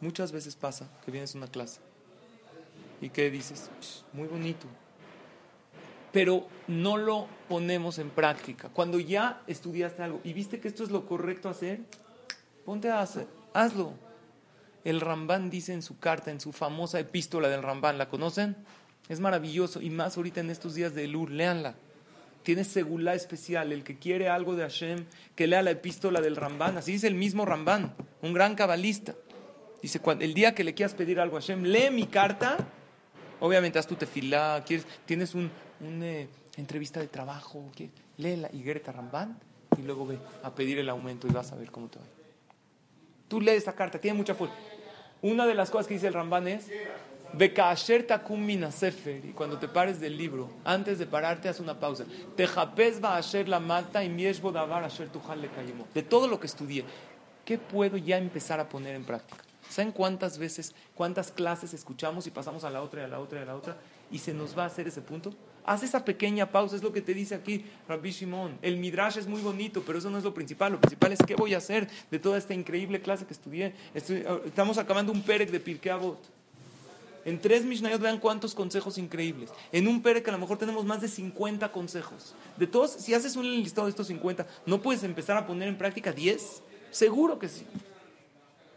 [0.00, 1.80] Muchas veces pasa que vienes a una clase
[3.00, 3.70] y que dices,
[4.12, 4.66] muy bonito,
[6.12, 8.68] pero no lo ponemos en práctica.
[8.68, 11.80] Cuando ya estudiaste algo y viste que esto es lo correcto hacer,
[12.68, 13.94] Ponte a hacer, hazlo.
[14.84, 18.56] El Rambán dice en su carta, en su famosa epístola del Rambán, ¿la conocen?
[19.08, 21.76] Es maravilloso y más ahorita en estos días de Elur, léanla.
[22.42, 26.76] Tiene segula especial, el que quiere algo de Hashem, que lea la epístola del Rambán.
[26.76, 29.14] Así dice el mismo Rambán, un gran cabalista.
[29.80, 32.58] Dice, el día que le quieras pedir algo a Hashem, lee mi carta.
[33.40, 35.48] Obviamente haz tu tefilá, quieres, tienes una
[36.02, 37.64] eh, entrevista de trabajo,
[38.18, 39.38] léela y Greta Rambán
[39.78, 42.17] y luego ve a pedir el aumento y vas a ver cómo te va.
[43.28, 44.56] Tú lees esta carta, tiene mucha fuerza.
[45.20, 46.70] Una de las cosas que dice el Rambán es,
[48.70, 52.04] sefer, y cuando te pares del libro, antes de pararte, haz una pausa.
[53.48, 54.08] la mata y
[55.92, 56.84] De todo lo que estudié,
[57.44, 59.44] ¿qué puedo ya empezar a poner en práctica?
[59.68, 63.40] ¿Saben cuántas veces, cuántas clases escuchamos y pasamos a la otra y a la otra
[63.40, 63.76] y a la otra
[64.10, 65.34] y se nos va a hacer ese punto?
[65.68, 68.58] Haz esa pequeña pausa, es lo que te dice aquí Rabbi Shimon.
[68.62, 70.72] El midrash es muy bonito, pero eso no es lo principal.
[70.72, 73.74] Lo principal es qué voy a hacer de toda esta increíble clase que estudié.
[73.92, 76.18] estamos acabando un perec de Pirkei Avot.
[77.26, 79.50] En tres Mishnayot vean cuántos consejos increíbles.
[79.70, 82.34] En un Pere que a lo mejor tenemos más de 50 consejos.
[82.56, 85.76] De todos, si haces un listado de estos 50, ¿no puedes empezar a poner en
[85.76, 86.62] práctica 10?
[86.90, 87.66] Seguro que sí.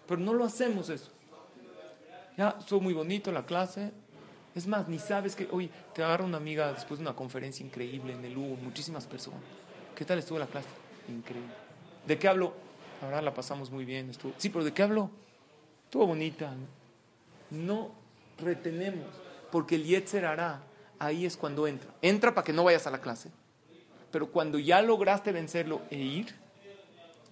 [0.10, 1.10] Pero no lo hacemos eso.
[2.38, 3.94] Ya, estuvo muy bonito la clase.
[4.54, 8.14] Es más, ni sabes que, oye, te agarra una amiga después de una conferencia increíble
[8.14, 9.39] en el U, muchísimas personas.
[9.95, 10.68] ¿Qué tal estuvo la clase?
[11.08, 11.54] Increíble.
[12.06, 12.54] ¿De qué habló?
[13.02, 14.10] Ahora la pasamos muy bien.
[14.10, 14.34] Estuvo...
[14.38, 15.10] Sí, pero ¿de qué habló?
[15.86, 16.54] Estuvo bonita.
[17.49, 17.91] No
[18.39, 19.08] retenemos,
[19.52, 20.62] porque el Yetzer hará,
[20.99, 21.89] ahí es cuando entra.
[22.02, 23.30] Entra para que no vayas a la clase.
[24.12, 26.36] Pero cuando ya lograste vencerlo e ir,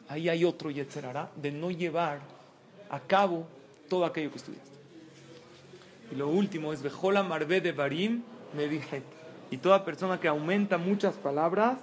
[0.08, 2.22] ahí hay otro Yetzer hará de no llevar
[2.90, 3.46] a cabo
[3.90, 4.79] todo aquello que estudiaste.
[6.12, 8.24] Y lo último es Bejola Marbe de Barim
[8.56, 9.04] me dije.
[9.52, 11.80] Y toda persona que aumenta muchas palabras,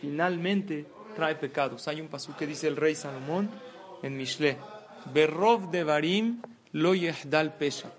[0.00, 1.88] finalmente trae pecados.
[1.88, 3.50] Hay un pasú que dice el rey Salomón
[4.02, 4.56] en Mishle.
[5.12, 7.90] Berrov de Barim lo yehdal pesha.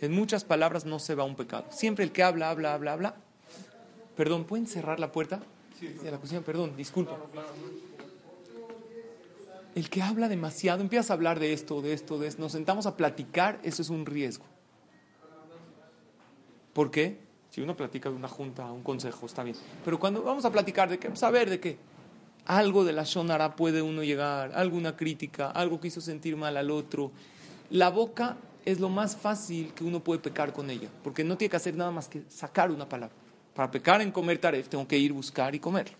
[0.00, 1.66] En muchas palabras no se va un pecado.
[1.70, 3.16] Siempre el que habla, habla, habla, habla.
[4.16, 5.40] Perdón, ¿pueden cerrar la puerta?
[5.78, 7.16] Sí, de la cocina, perdón, disculpa.
[9.78, 12.86] El que habla demasiado, empieza a hablar de esto, de esto, de esto, nos sentamos
[12.86, 14.44] a platicar, eso es un riesgo.
[16.72, 17.20] ¿Por qué?
[17.50, 19.54] Si uno platica de una junta, un consejo, está bien.
[19.84, 21.78] Pero cuando vamos a platicar de qué, saber de qué.
[22.44, 26.72] Algo de la Shonara puede uno llegar, alguna crítica, algo que hizo sentir mal al
[26.72, 27.12] otro.
[27.70, 31.50] La boca es lo más fácil que uno puede pecar con ella, porque no tiene
[31.50, 33.14] que hacer nada más que sacar una palabra.
[33.54, 35.96] Para pecar en comer taref, tengo que ir buscar y comer.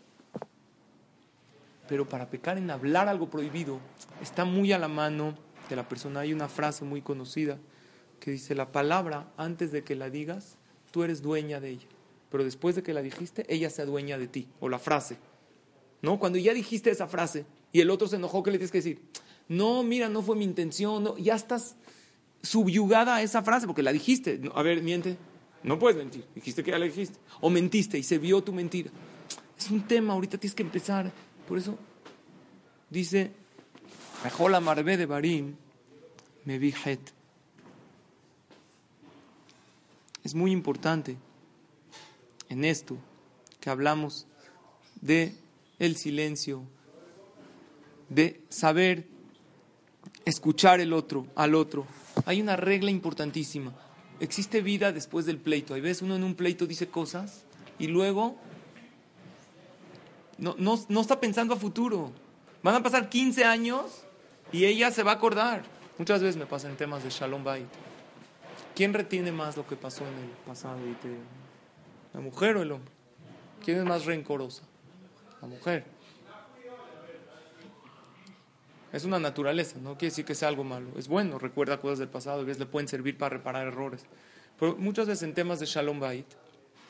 [1.89, 3.81] Pero para pecar en hablar algo prohibido,
[4.23, 5.35] está muy a la mano
[5.69, 6.21] de la persona.
[6.21, 7.59] Hay una frase muy conocida
[8.21, 10.57] que dice, la palabra, antes de que la digas,
[10.91, 11.87] tú eres dueña de ella.
[12.31, 14.49] Pero después de que la dijiste, ella se adueña de ti.
[14.61, 15.17] O la frase.
[16.03, 16.19] ¿No?
[16.19, 19.01] Cuando ya dijiste esa frase y el otro se enojó, ¿qué le tienes que decir?
[19.49, 21.03] No, mira, no fue mi intención.
[21.03, 21.77] No, ya estás
[22.43, 24.41] subyugada a esa frase porque la dijiste.
[24.55, 25.17] A ver, miente.
[25.63, 26.25] No puedes mentir.
[26.35, 27.19] Dijiste que ya la dijiste.
[27.41, 28.91] O mentiste y se vio tu mentira.
[29.59, 31.11] Es un tema, ahorita tienes que empezar.
[31.49, 31.79] Por eso
[32.91, 33.33] dice,
[34.51, 35.57] la Marbe de Barim,
[36.45, 36.75] me vi
[40.23, 41.17] Es muy importante
[42.51, 42.99] en esto
[43.61, 44.27] que hablamos
[45.01, 45.35] de
[45.79, 46.65] el silencio,
[48.11, 49.07] de saber
[50.27, 51.87] escuchar el otro, al otro.
[52.27, 53.73] Hay una regla importantísima.
[54.21, 55.73] Existe vida después del pleito.
[55.73, 57.45] Hay veces uno en un pleito dice cosas
[57.79, 58.37] y luego
[60.39, 62.13] no, no, está pensando a futuro.
[62.63, 64.05] Van a pasar 15 años
[64.53, 65.63] y ella se va a acordar.
[65.99, 67.67] Muchas veces me pasa en temas de Shalom Bait.
[68.75, 70.79] ¿Quién retiene más lo que pasó en el pasado?
[72.15, 72.93] ¿La mujer o el hombre?
[73.65, 74.63] ¿Quién es más rencorosa?
[75.43, 75.85] La mujer.
[78.93, 80.89] Es una naturaleza, no quiere decir que sea algo malo.
[80.97, 84.07] Es bueno, recuerda cosas del pasado, a veces le pueden servir para reparar errores.
[84.59, 86.27] Pero muchas veces en temas de Shalom Bait,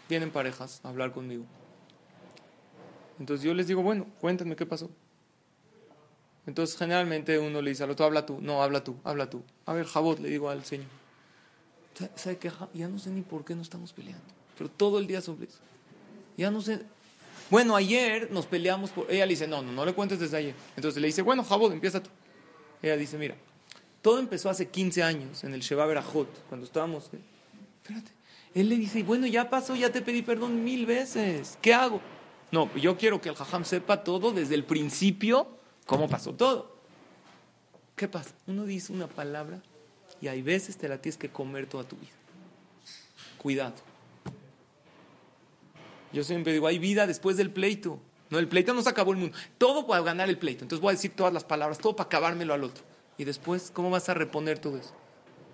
[0.08, 1.44] vienen parejas a hablar conmigo.
[3.18, 4.90] Entonces yo les digo, bueno, cuéntenme qué pasó.
[6.46, 9.42] Entonces generalmente uno le dice al otro, habla tú, no, habla tú, habla tú.
[9.66, 10.86] A ver, Jabot, le digo al Señor.
[12.14, 12.50] ¿Sabe qué?
[12.74, 14.24] Ya no sé ni por qué no estamos peleando.
[14.56, 15.58] Pero todo el día sobre eso.
[16.36, 16.80] Ya no sé,
[17.50, 19.10] bueno, ayer nos peleamos por...
[19.10, 20.54] Ella le dice, no, no, no le cuentes desde ayer.
[20.76, 22.10] Entonces le dice, bueno, Jabot, empieza tú.
[22.82, 23.36] Ella dice, mira,
[24.02, 27.10] todo empezó hace 15 años en el Sheba Berajot, cuando estábamos...
[27.12, 27.18] Eh,
[27.82, 28.10] espérate.
[28.54, 31.58] Él le dice, bueno, ya pasó, ya te pedí perdón mil veces.
[31.62, 32.00] ¿Qué hago?
[32.50, 35.48] No, yo quiero que el Jajam sepa todo desde el principio,
[35.86, 36.76] cómo pasó todo.
[37.94, 38.30] ¿Qué pasa?
[38.46, 39.60] Uno dice una palabra
[40.20, 42.12] y hay veces te la tienes que comer toda tu vida.
[43.38, 43.74] Cuidado.
[46.12, 48.00] Yo siempre digo, hay vida después del pleito.
[48.30, 49.36] No, el pleito no se acabó el mundo.
[49.58, 50.64] Todo para ganar el pleito.
[50.64, 52.84] Entonces voy a decir todas las palabras, todo para acabármelo al otro.
[53.16, 54.94] Y después, ¿cómo vas a reponer todo eso?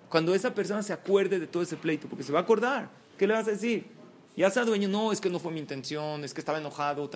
[0.09, 3.27] Cuando esa persona se acuerde de todo ese pleito, porque se va a acordar, ¿qué
[3.27, 3.87] le vas a decir?
[4.35, 7.09] Ya sea dueño, no, es que no fue mi intención, es que estaba enojado.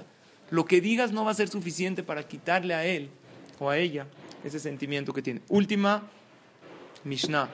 [0.49, 3.09] Lo que digas no va a ser suficiente para quitarle a él
[3.59, 4.07] o a ella
[4.43, 5.41] ese sentimiento que tiene.
[5.49, 6.03] Última
[7.03, 7.49] Mishnah.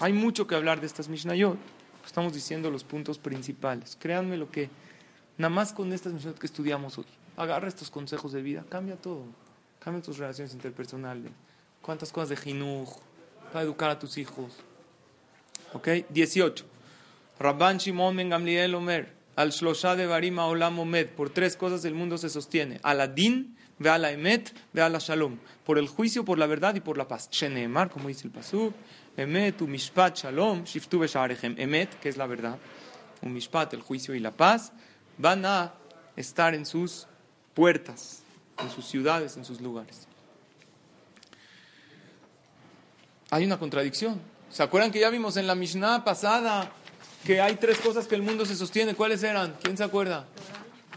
[0.00, 1.58] Hay mucho que hablar de estas Mishnayot.
[2.06, 3.96] Estamos diciendo los puntos principales.
[4.00, 4.68] Créanme lo que,
[5.38, 7.06] nada más con estas misiones que estudiamos hoy,
[7.36, 9.24] agarra estos consejos de vida, cambia todo.
[9.78, 11.30] Cambia tus relaciones interpersonales.
[11.82, 12.88] Cuántas cosas de jinuj,
[13.52, 14.52] para educar a tus hijos.
[15.74, 15.88] ¿Ok?
[16.08, 16.73] 18.
[17.38, 21.94] Rabban Shimon Ben Gamliel Omer, al Shlosha de Barima Olam Omed, por tres cosas el
[21.94, 22.78] mundo se sostiene.
[22.82, 25.38] Aladín, ve a la emet, ve a la shalom.
[25.64, 27.28] Por el juicio, por la verdad y por la paz.
[27.30, 28.74] Sheneemar, como dice el pasuk.
[29.16, 32.58] Emet, mishpat, shalom, shiftu Emet, que es la verdad,
[33.22, 34.72] un mishpat, el juicio y la paz,
[35.18, 35.74] van a
[36.16, 37.06] estar en sus
[37.54, 38.22] puertas,
[38.58, 40.06] en sus ciudades, en sus lugares.
[43.30, 44.20] Hay una contradicción.
[44.50, 46.70] ¿Se acuerdan que ya vimos en la Mishnah pasada
[47.24, 48.94] que hay tres cosas que el mundo se sostiene?
[48.94, 49.56] ¿Cuáles eran?
[49.62, 50.26] ¿Quién se acuerda?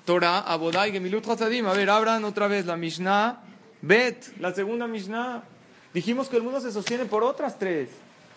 [0.05, 1.65] Torah, Abodai, Gemilut Hasadim.
[1.67, 3.41] A ver, abran otra vez la Mishnah.
[3.81, 5.43] Bet, la segunda Mishnah.
[5.93, 7.89] Dijimos que el mundo se sostiene por otras tres.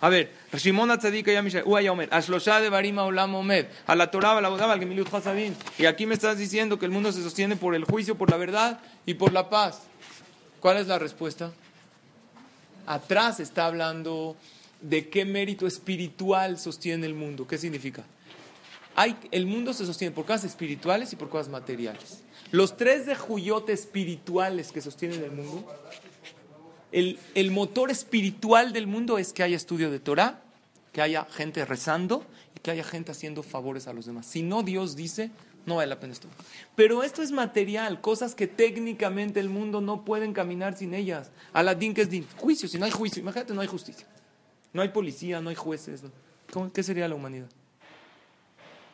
[0.03, 4.38] A ver, Shimon Atzadik ya Mishnah, Uay Omer, de Barima Olam Omed, a la Torah,
[4.38, 5.55] a la Abodai, al Gemilut Hasadim.
[5.78, 8.36] Y aquí me estás diciendo que el mundo se sostiene por el juicio, por la
[8.36, 9.82] verdad y por la paz.
[10.61, 11.53] ¿Cuál es la respuesta?
[12.86, 14.36] Atrás está hablando
[14.80, 17.46] de qué mérito espiritual sostiene el mundo.
[17.46, 18.04] ¿Qué significa?
[18.96, 22.22] Hay, el mundo se sostiene por cosas espirituales y por cosas materiales.
[22.50, 25.66] Los tres de Juyote espirituales que sostienen el mundo,
[26.92, 30.42] el, el motor espiritual del mundo es que haya estudio de Torah,
[30.92, 32.26] que haya gente rezando
[32.56, 34.26] y que haya gente haciendo favores a los demás.
[34.26, 35.30] Si no, Dios dice,
[35.66, 36.28] no vale la pena esto.
[36.74, 41.30] Pero esto es material, cosas que técnicamente el mundo no pueden caminar sin ellas.
[41.52, 42.26] Aladín, que es din?
[42.36, 44.06] Juicio, si no hay juicio, imagínate, no hay justicia.
[44.72, 46.02] No hay policía, no hay jueces.
[46.52, 47.48] ¿Cómo, ¿Qué sería la humanidad?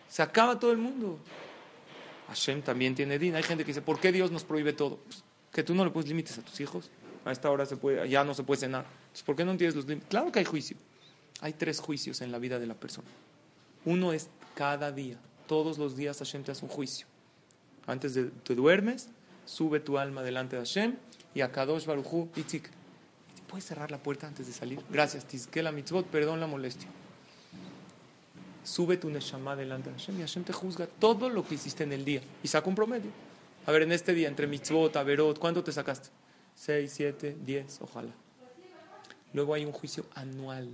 [0.08, 1.18] Se acaba todo el mundo.
[2.28, 3.34] Hashem también tiene din.
[3.34, 4.96] Hay gente que dice, ¿por qué Dios nos prohíbe todo?
[4.96, 5.22] Pues,
[5.52, 6.90] que tú no le pones límites a tus hijos.
[7.24, 8.86] A esta hora se puede, ya no se puede cenar.
[9.24, 10.08] ¿por qué no tienes los límites?
[10.08, 10.76] Claro que hay juicio.
[11.40, 13.08] Hay tres juicios en la vida de la persona.
[13.84, 15.18] Uno es cada día.
[15.46, 17.06] Todos los días Hashem te hace un juicio.
[17.86, 19.08] Antes de te duermes,
[19.44, 20.96] sube tu alma delante de Hashem
[21.34, 22.70] y a Kadosh Baruchu Itzik.
[23.48, 24.80] ¿Puedes cerrar la puerta antes de salir?
[24.90, 26.88] Gracias, Tizkela Mitzvot, perdón la molestia.
[28.64, 31.92] Sube tu Neshama delante de Hashem y Hashem te juzga todo lo que hiciste en
[31.92, 33.10] el día y saca un promedio.
[33.64, 36.08] A ver, en este día, entre Mitzvot, Averot, ¿cuánto te sacaste?
[36.54, 38.10] Seis, siete, diez, ojalá.
[39.32, 40.68] Luego hay un juicio anual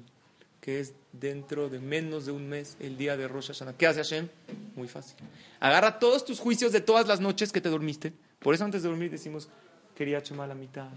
[0.63, 3.77] que es dentro de menos de un mes, el día de Rosh Hashanah.
[3.77, 4.29] ¿Qué hace Hashem?
[4.77, 5.17] Muy fácil.
[5.59, 8.13] Agarra todos tus juicios de todas las noches que te dormiste.
[8.39, 9.49] Por eso antes de dormir decimos,
[9.97, 10.89] quería Shema la mitad.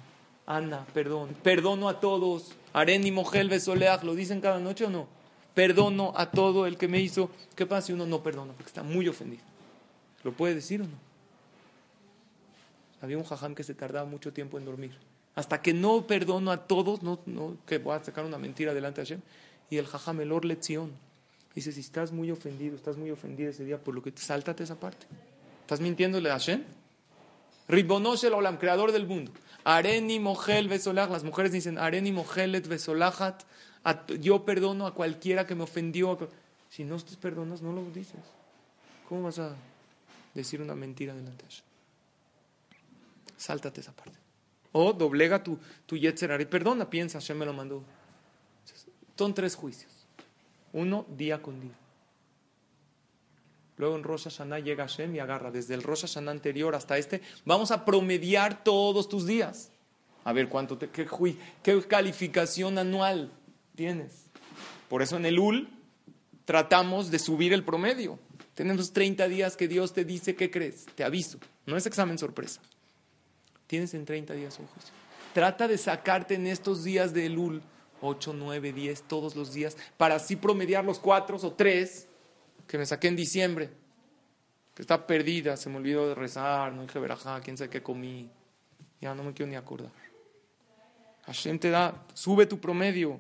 [0.46, 1.36] Ana, perdón.
[1.41, 2.52] Perdono a todos.
[2.74, 4.04] Areni, Mogel, Besoleach.
[4.04, 5.08] ¿Lo dicen cada noche o no?
[5.54, 7.30] Perdono a todo el que me hizo.
[7.56, 8.54] ¿Qué pasa si uno no perdona?
[8.54, 9.43] Porque está muy ofendido.
[10.24, 11.06] ¿Lo puede decir o no?
[13.02, 14.98] Había un jajam que se tardaba mucho tiempo en dormir.
[15.36, 19.02] Hasta que no perdono a todos, no, no que voy a sacar una mentira delante
[19.02, 19.22] de Hashem.
[19.70, 20.91] Y el jajam, el lección.
[21.56, 24.76] Dice, si estás muy ofendido, estás muy ofendido ese día, por lo que sáltate esa
[24.76, 25.06] parte.
[25.62, 26.64] ¿Estás mintiéndole a Hashem?
[27.68, 29.32] Ribonosh el Olam, creador del mundo.
[29.66, 31.09] Areni Mogel Besolach.
[31.09, 33.43] Las mujeres dicen Areni Mogelet Besolachat.
[34.22, 36.18] Yo perdono a cualquiera que me ofendió.
[36.70, 38.22] Si no te perdonas, no lo dices.
[39.09, 39.55] ¿Cómo vas a
[40.34, 41.66] decir una mentira delante de Hashem?
[43.38, 44.18] Sáltate esa parte.
[44.72, 47.84] O doblega tu, tu Yetzer y perdona, piensa, Hashem me lo mandó.
[49.18, 49.91] Son tres juicios.
[50.74, 51.76] Uno día con día.
[53.78, 57.22] Luego en Rosh Hashanah llega Hashem y agarra desde el Rosh Hashanah anterior hasta este.
[57.44, 59.72] Vamos a promediar todos tus días.
[60.24, 61.08] A ver cuánto te, qué,
[61.62, 63.32] qué calificación anual
[63.76, 64.26] tienes.
[64.90, 65.70] Por eso en el UL
[66.46, 68.18] tratamos de subir el promedio.
[68.54, 70.86] Tenemos 30 días que Dios te dice qué crees.
[70.96, 71.38] Te aviso.
[71.66, 72.62] No es examen sorpresa.
[73.68, 74.94] Tienes en 30 días un juicio.
[75.34, 77.62] Trata de sacarte en estos días de UL
[78.02, 82.08] 8, 9, 10, todos los días, para así promediar los cuatro o tres
[82.68, 83.70] que me saqué en diciembre,
[84.74, 88.30] que está perdida, se me olvidó de rezar, no dije verajá, quién sabe qué comí,
[88.99, 89.91] ya no me quiero ni acordar.
[91.26, 93.20] Hashem te da, sube tu promedio.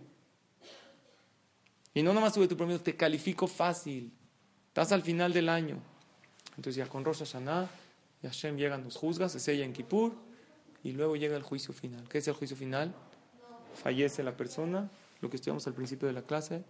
[1.93, 4.11] Y no nomás sube tu promedio, te califico fácil.
[4.67, 5.77] Estás al final del año.
[6.57, 7.69] Entonces ya con Rosh Hashanah,
[8.21, 10.13] y Hashem llega, nos juzga, se sella en Kippur,
[10.83, 12.07] y luego llega el juicio final.
[12.09, 12.93] ¿Qué es el juicio final?
[13.75, 14.89] Fallece la persona,
[15.21, 16.63] lo que estudiamos al principio de la clase,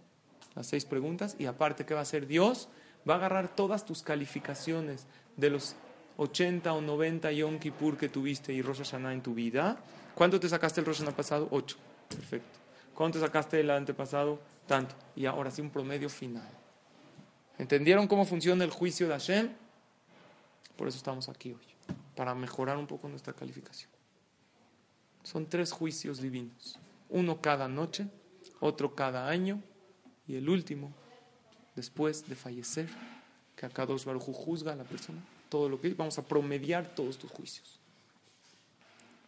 [0.56, 2.68] las seis preguntas, y aparte, ¿qué va a hacer Dios?
[3.08, 5.76] Va a agarrar todas tus calificaciones de los
[6.16, 9.76] 80 o 90 Yom Kippur que tuviste y Rosh Hashanah en tu vida.
[10.14, 11.46] ¿Cuánto te sacaste el Rosh Hashanah pasado?
[11.50, 11.76] Ocho.
[12.08, 12.58] Perfecto.
[12.94, 14.40] ¿Cuánto te sacaste el antepasado?
[14.66, 14.94] Tanto.
[15.14, 16.48] Y ahora sí un promedio final.
[17.58, 19.50] ¿Entendieron cómo funciona el juicio de Hashem?
[20.76, 23.90] Por eso estamos aquí hoy, para mejorar un poco nuestra calificación.
[25.22, 26.78] Son tres juicios divinos.
[27.08, 28.08] Uno cada noche,
[28.60, 29.62] otro cada año
[30.28, 30.92] y el último,
[31.74, 32.88] después de fallecer,
[33.54, 35.18] que acá dos Baruj juzga a la persona,
[35.48, 37.78] todo lo que vamos a promediar todos tus juicios.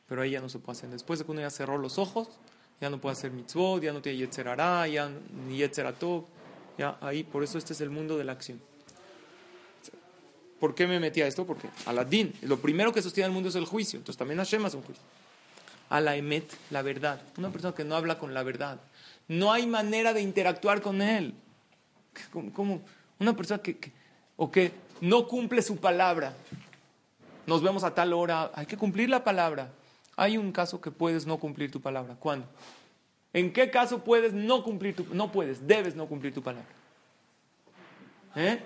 [0.08, 0.90] Pero ahí ya no se puede hacer.
[0.90, 2.28] Después de que uno ya cerró los ojos,
[2.80, 5.10] ya no puede hacer mitzvot, ya no tiene yetzerará, ya
[5.46, 6.24] ni yetzeratov,
[6.76, 8.60] ya ahí, por eso este es el mundo de la acción.
[10.60, 11.46] ¿Por qué me metí a esto?
[11.46, 14.74] Porque Aladín, lo primero que sostiene el mundo es el juicio, entonces también Hashem es
[14.74, 15.04] un juicio.
[15.90, 17.22] A la emet, la verdad.
[17.36, 18.78] Una persona que no habla con la verdad.
[19.28, 21.34] No hay manera de interactuar con él.
[22.52, 22.80] Como,
[23.20, 23.92] una persona que,
[24.36, 26.34] o que no cumple su palabra.
[27.46, 28.50] Nos vemos a tal hora.
[28.54, 29.70] Hay que cumplir la palabra.
[30.16, 32.16] Hay un caso que puedes no cumplir tu palabra.
[32.16, 32.46] ¿Cuándo?
[33.32, 36.68] ¿En qué caso puedes no cumplir tu no puedes, debes no cumplir tu palabra?
[38.34, 38.60] ¿Eh?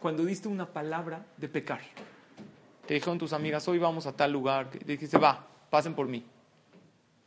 [0.00, 1.80] Cuando diste una palabra de pecar.
[2.86, 4.70] Te dijeron tus amigas, hoy vamos a tal lugar.
[4.84, 6.24] Dijiste, va, pasen por mí.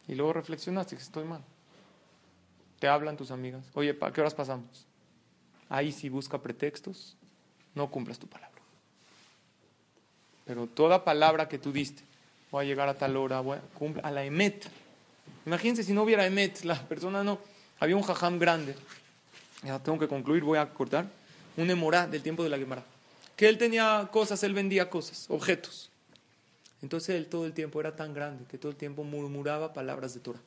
[0.07, 1.41] Y luego reflexionaste que estoy mal.
[2.87, 4.85] Hablan tus amigas, oye, ¿para qué horas pasamos?
[5.69, 7.15] Ahí si busca pretextos,
[7.73, 8.61] no cumplas tu palabra.
[10.45, 12.03] Pero toda palabra que tú diste,
[12.51, 14.67] voy a llegar a tal hora, voy a, cumple, a la emet.
[15.45, 17.39] Imagínense si no hubiera emet, la persona no.
[17.79, 18.75] Había un jajam grande,
[19.63, 21.07] ya tengo que concluir, voy a cortar,
[21.57, 22.83] un emorá del tiempo de la Gemara.
[23.35, 25.89] Que él tenía cosas, él vendía cosas, objetos.
[26.81, 30.19] Entonces él todo el tiempo era tan grande que todo el tiempo murmuraba palabras de
[30.19, 30.39] Torah.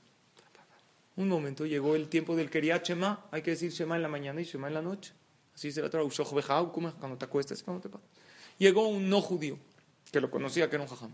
[1.19, 4.41] Un momento llegó el tiempo del quería Shema, hay que decir Shema en la mañana
[4.41, 5.13] y Shema en la noche.
[5.53, 6.05] Así se la Torah,
[6.71, 7.99] cuando te acuestas, cuando te
[8.57, 9.59] Llegó un no judío
[10.13, 11.11] que lo conocía, que era un jajam.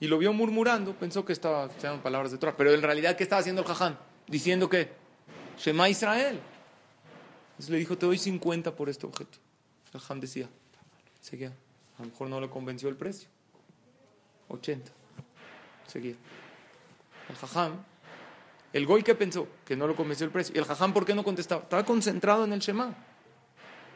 [0.00, 3.22] Y lo vio murmurando, pensó que estaba diciendo palabras de Torah, pero en realidad, ¿qué
[3.22, 3.96] estaba haciendo el jajam?
[4.26, 4.88] Diciendo que
[5.58, 6.40] Shema Israel.
[7.50, 9.36] Entonces le dijo, te doy 50 por este objeto.
[9.92, 10.48] El jajam decía,
[11.20, 11.52] seguía.
[11.98, 13.28] A lo mejor no le convenció el precio.
[14.48, 14.90] 80.
[15.86, 16.14] Seguía.
[17.28, 17.84] El jajam,
[18.72, 20.54] el goy que pensó que no lo convenció el precio.
[20.54, 21.62] ¿Y el jajam por qué no contestaba?
[21.62, 22.94] Estaba concentrado en el Shema.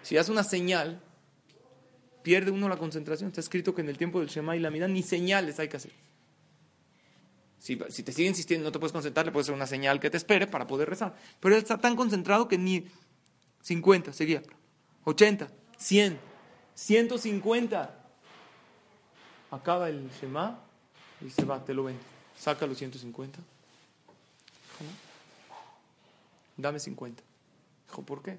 [0.02, 1.00] Si hace una señal,
[2.22, 3.28] pierde uno la concentración.
[3.28, 5.76] Está escrito que en el tiempo del Shema y la Mida ni señales hay que
[5.76, 5.92] hacer.
[7.58, 10.18] Si, te sigue insistiendo, no te puedes concentrar, le puedes hacer una señal que te
[10.18, 11.14] espere para poder rezar.
[11.40, 12.86] Pero él está tan concentrado que ni
[13.62, 14.42] 50 seguía,
[15.04, 15.48] 80,
[15.78, 16.18] 100,
[16.74, 18.00] 150.
[19.50, 20.60] Acaba el Shema
[21.24, 22.02] y se va, te lo vende.
[22.36, 23.38] Saca los 150.
[26.56, 27.22] Dame 50.
[27.88, 28.38] Dijo, ¿por qué?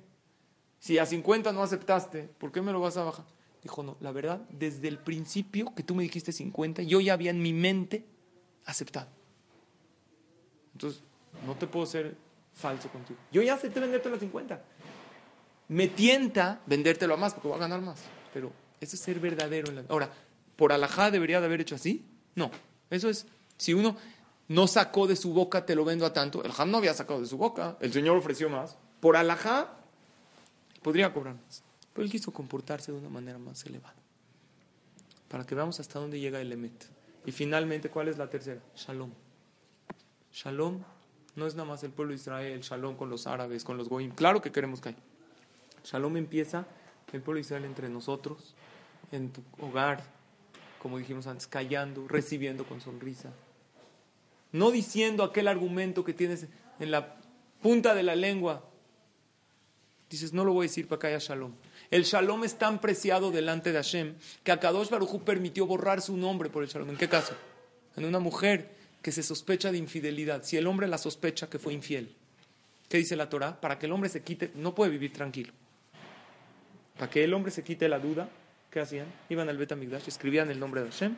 [0.79, 3.25] Si a 50 no aceptaste, ¿por qué me lo vas a bajar?
[3.63, 7.31] Dijo, no, la verdad, desde el principio que tú me dijiste 50, yo ya había
[7.31, 8.05] en mi mente
[8.65, 9.07] aceptado.
[10.73, 11.01] Entonces,
[11.45, 12.15] no te puedo ser
[12.53, 13.19] falso contigo.
[13.31, 14.61] Yo ya acepté vendértelo a 50.
[15.69, 18.03] Me tienta vendértelo a más porque voy a ganar más.
[18.33, 19.69] Pero eso es ser verdadero.
[19.69, 19.85] En la...
[19.89, 20.11] Ahora,
[20.55, 22.05] ¿por alajá debería de haber hecho así?
[22.35, 22.51] No.
[22.89, 23.25] Eso es,
[23.57, 23.97] si uno
[24.47, 26.43] no sacó de su boca, te lo vendo a tanto.
[26.43, 27.77] El Ham no había sacado de su boca.
[27.79, 28.77] El Señor ofreció más.
[28.99, 29.73] Por alajá,
[30.81, 31.63] podría cobrar más.
[31.93, 33.95] Pero él quiso comportarse de una manera más elevada.
[35.29, 36.89] Para que veamos hasta dónde llega el Emet.
[37.25, 38.61] Y finalmente, ¿cuál es la tercera?
[38.75, 39.11] Shalom.
[40.31, 40.83] Shalom
[41.35, 44.11] no es nada más el pueblo de Israel, shalom con los árabes, con los goyim.
[44.11, 44.99] Claro que queremos que haya.
[45.83, 46.65] Shalom empieza
[47.13, 48.53] el pueblo de Israel entre nosotros,
[49.11, 50.03] en tu hogar,
[50.81, 53.31] como dijimos antes, callando, recibiendo con sonrisa.
[54.55, 56.47] No diciendo aquel argumento que tienes
[56.79, 57.17] en la
[57.61, 58.63] punta de la lengua.
[60.09, 61.51] Dices, no lo voy a decir para que haya shalom.
[61.91, 66.15] El shalom es tan preciado delante de Hashem que a Kadosh Baruj permitió borrar su
[66.15, 66.89] nombre por el shalom.
[66.91, 67.33] ¿En qué caso?
[67.97, 70.43] En una mujer que se sospecha de infidelidad.
[70.43, 72.15] Si el hombre la sospecha que fue infiel,
[72.87, 73.59] ¿qué dice la Torah?
[73.59, 75.51] Para que el hombre se quite, no puede vivir tranquilo.
[76.97, 78.29] Para que el hombre se quite la duda,
[78.71, 79.07] ¿qué hacían?
[79.27, 81.17] Iban al Betamigdash, escribían el nombre de Hashem,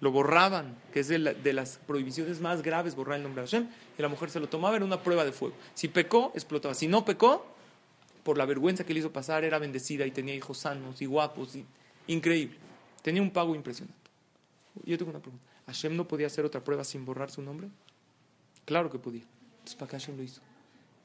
[0.00, 1.18] lo borraban, que es de,
[1.52, 3.68] las prohibiciones más graves, borrar el nombre de Hashem,
[3.98, 5.56] y la mujer se lo tomaba, era una prueba de fuego.
[5.74, 6.74] Si pecó, explotaba.
[6.74, 7.44] Si no pecó,
[8.22, 11.56] por la vergüenza que le hizo pasar, era bendecida y tenía hijos sanos y guapos.
[11.56, 11.64] Y,
[12.06, 12.56] increíble.
[13.02, 13.98] Tenía un pago impresionante.
[14.84, 15.44] Yo tengo una pregunta.
[15.66, 17.68] ¿Hashem no podía hacer otra prueba sin borrar su nombre?
[18.64, 19.24] Claro que podía.
[19.52, 20.42] Entonces, ¿para qué Hashem lo hizo?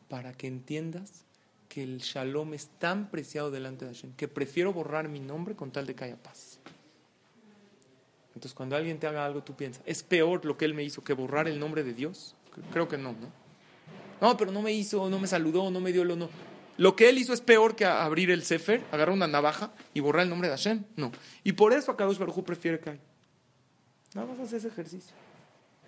[0.10, 1.24] Para que entiendas
[1.70, 5.72] que el shalom es tan preciado delante de Hashem que prefiero borrar mi nombre con
[5.72, 6.53] tal de que haya paz.
[8.36, 11.04] Entonces, cuando alguien te haga algo, tú piensas, ¿es peor lo que él me hizo
[11.04, 12.36] que borrar el nombre de Dios?
[12.72, 13.44] Creo que no, ¿no?
[14.22, 16.30] No, pero no me hizo, no me saludó, no me dio lo no.
[16.78, 20.24] Lo que él hizo es peor que abrir el Sefer, agarrar una navaja y borrar
[20.24, 20.84] el nombre de Hashem.
[20.96, 21.12] No.
[21.44, 23.00] Y por eso Akadosh Baruj prefiere que hay.
[24.16, 25.14] Nada más hace ese ejercicio.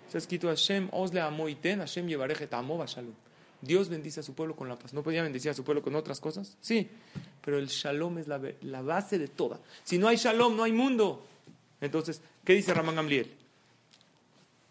[0.08, 3.14] Se ha escrito Hashem, Osle amo ten, Hashem llevareje amo shalom.
[3.60, 4.92] Dios bendice a su pueblo con la paz.
[4.92, 6.56] ¿No podía bendecir a su pueblo con otras cosas?
[6.60, 6.88] Sí,
[7.44, 9.58] pero el shalom es la, la base de toda.
[9.82, 11.26] Si no hay shalom, no hay mundo.
[11.80, 13.30] Entonces, ¿qué dice Ramán Gamliel?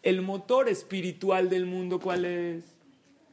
[0.01, 2.63] El motor espiritual del mundo, ¿cuál es?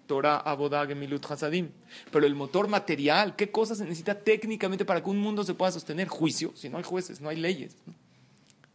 [0.06, 1.70] Torah, Abodá, Gemilut, Hasadim.
[2.10, 5.72] Pero el motor material, ¿qué cosas se necesita técnicamente para que un mundo se pueda
[5.72, 6.08] sostener?
[6.08, 7.76] Juicio, si no hay jueces, no hay leyes.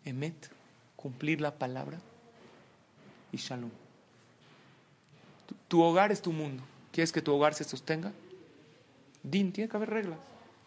[0.05, 0.49] Emet,
[0.95, 1.99] cumplir la palabra
[3.31, 3.69] y Shalom.
[5.45, 6.63] Tu, tu, hogar es tu mundo.
[6.91, 8.13] ¿Quieres que tu hogar se sostenga?
[9.21, 10.19] Din, tiene que haber reglas.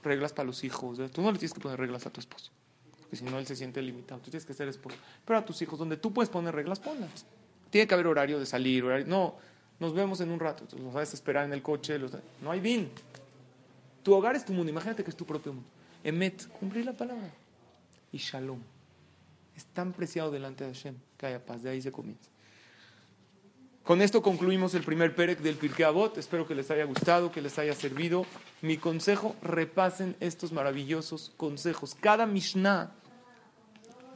[0.02, 0.98] Reglas para los hijos.
[1.10, 2.50] Tú no le tienes que poner reglas a tu esposo.
[3.10, 4.20] Porque si no, él se siente limitado.
[4.20, 4.94] Tú tienes que ser esposo.
[5.24, 7.26] Pero a tus hijos, donde tú puedes poner reglas, ponlas.
[7.68, 8.84] Tiene que haber horario de salir.
[8.84, 9.34] Horario, no,
[9.80, 10.62] nos vemos en un rato.
[10.62, 11.98] Entonces, los esperar en el coche.
[11.98, 12.88] Los, no hay din.
[14.04, 14.70] Tu hogar es tu mundo.
[14.70, 15.68] Imagínate que es tu propio mundo.
[16.04, 17.32] Emet, cumplir la palabra.
[18.12, 18.60] Y shalom.
[19.56, 21.64] Es tan preciado delante de Hashem que haya paz.
[21.64, 22.30] De ahí se comienza.
[23.82, 26.16] Con esto concluimos el primer Perec del Pirkei Avot.
[26.16, 28.24] Espero que les haya gustado, que les haya servido.
[28.62, 31.96] Mi consejo, repasen estos maravillosos consejos.
[31.98, 32.92] Cada Mishnah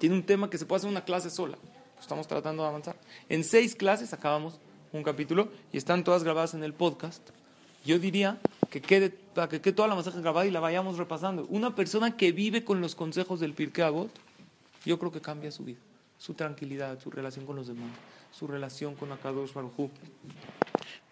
[0.04, 1.56] tiene un tema que se puede hacer una clase sola.
[1.98, 2.94] Estamos tratando de avanzar.
[3.30, 4.60] En seis clases acabamos
[4.92, 7.26] un capítulo y están todas grabadas en el podcast.
[7.86, 8.38] Yo diría
[8.68, 9.14] que quede,
[9.48, 11.46] que quede toda la masaje grabada y la vayamos repasando.
[11.48, 14.10] Una persona que vive con los consejos del Pirkei Avot,
[14.84, 15.80] yo creo que cambia su vida,
[16.18, 17.88] su tranquilidad, su relación con los demás
[18.30, 19.90] su relación con Akadosh Baruj Hu.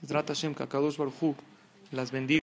[0.06, 1.34] Hashem, que Akadosh Baruj
[1.92, 2.40] las bendiga.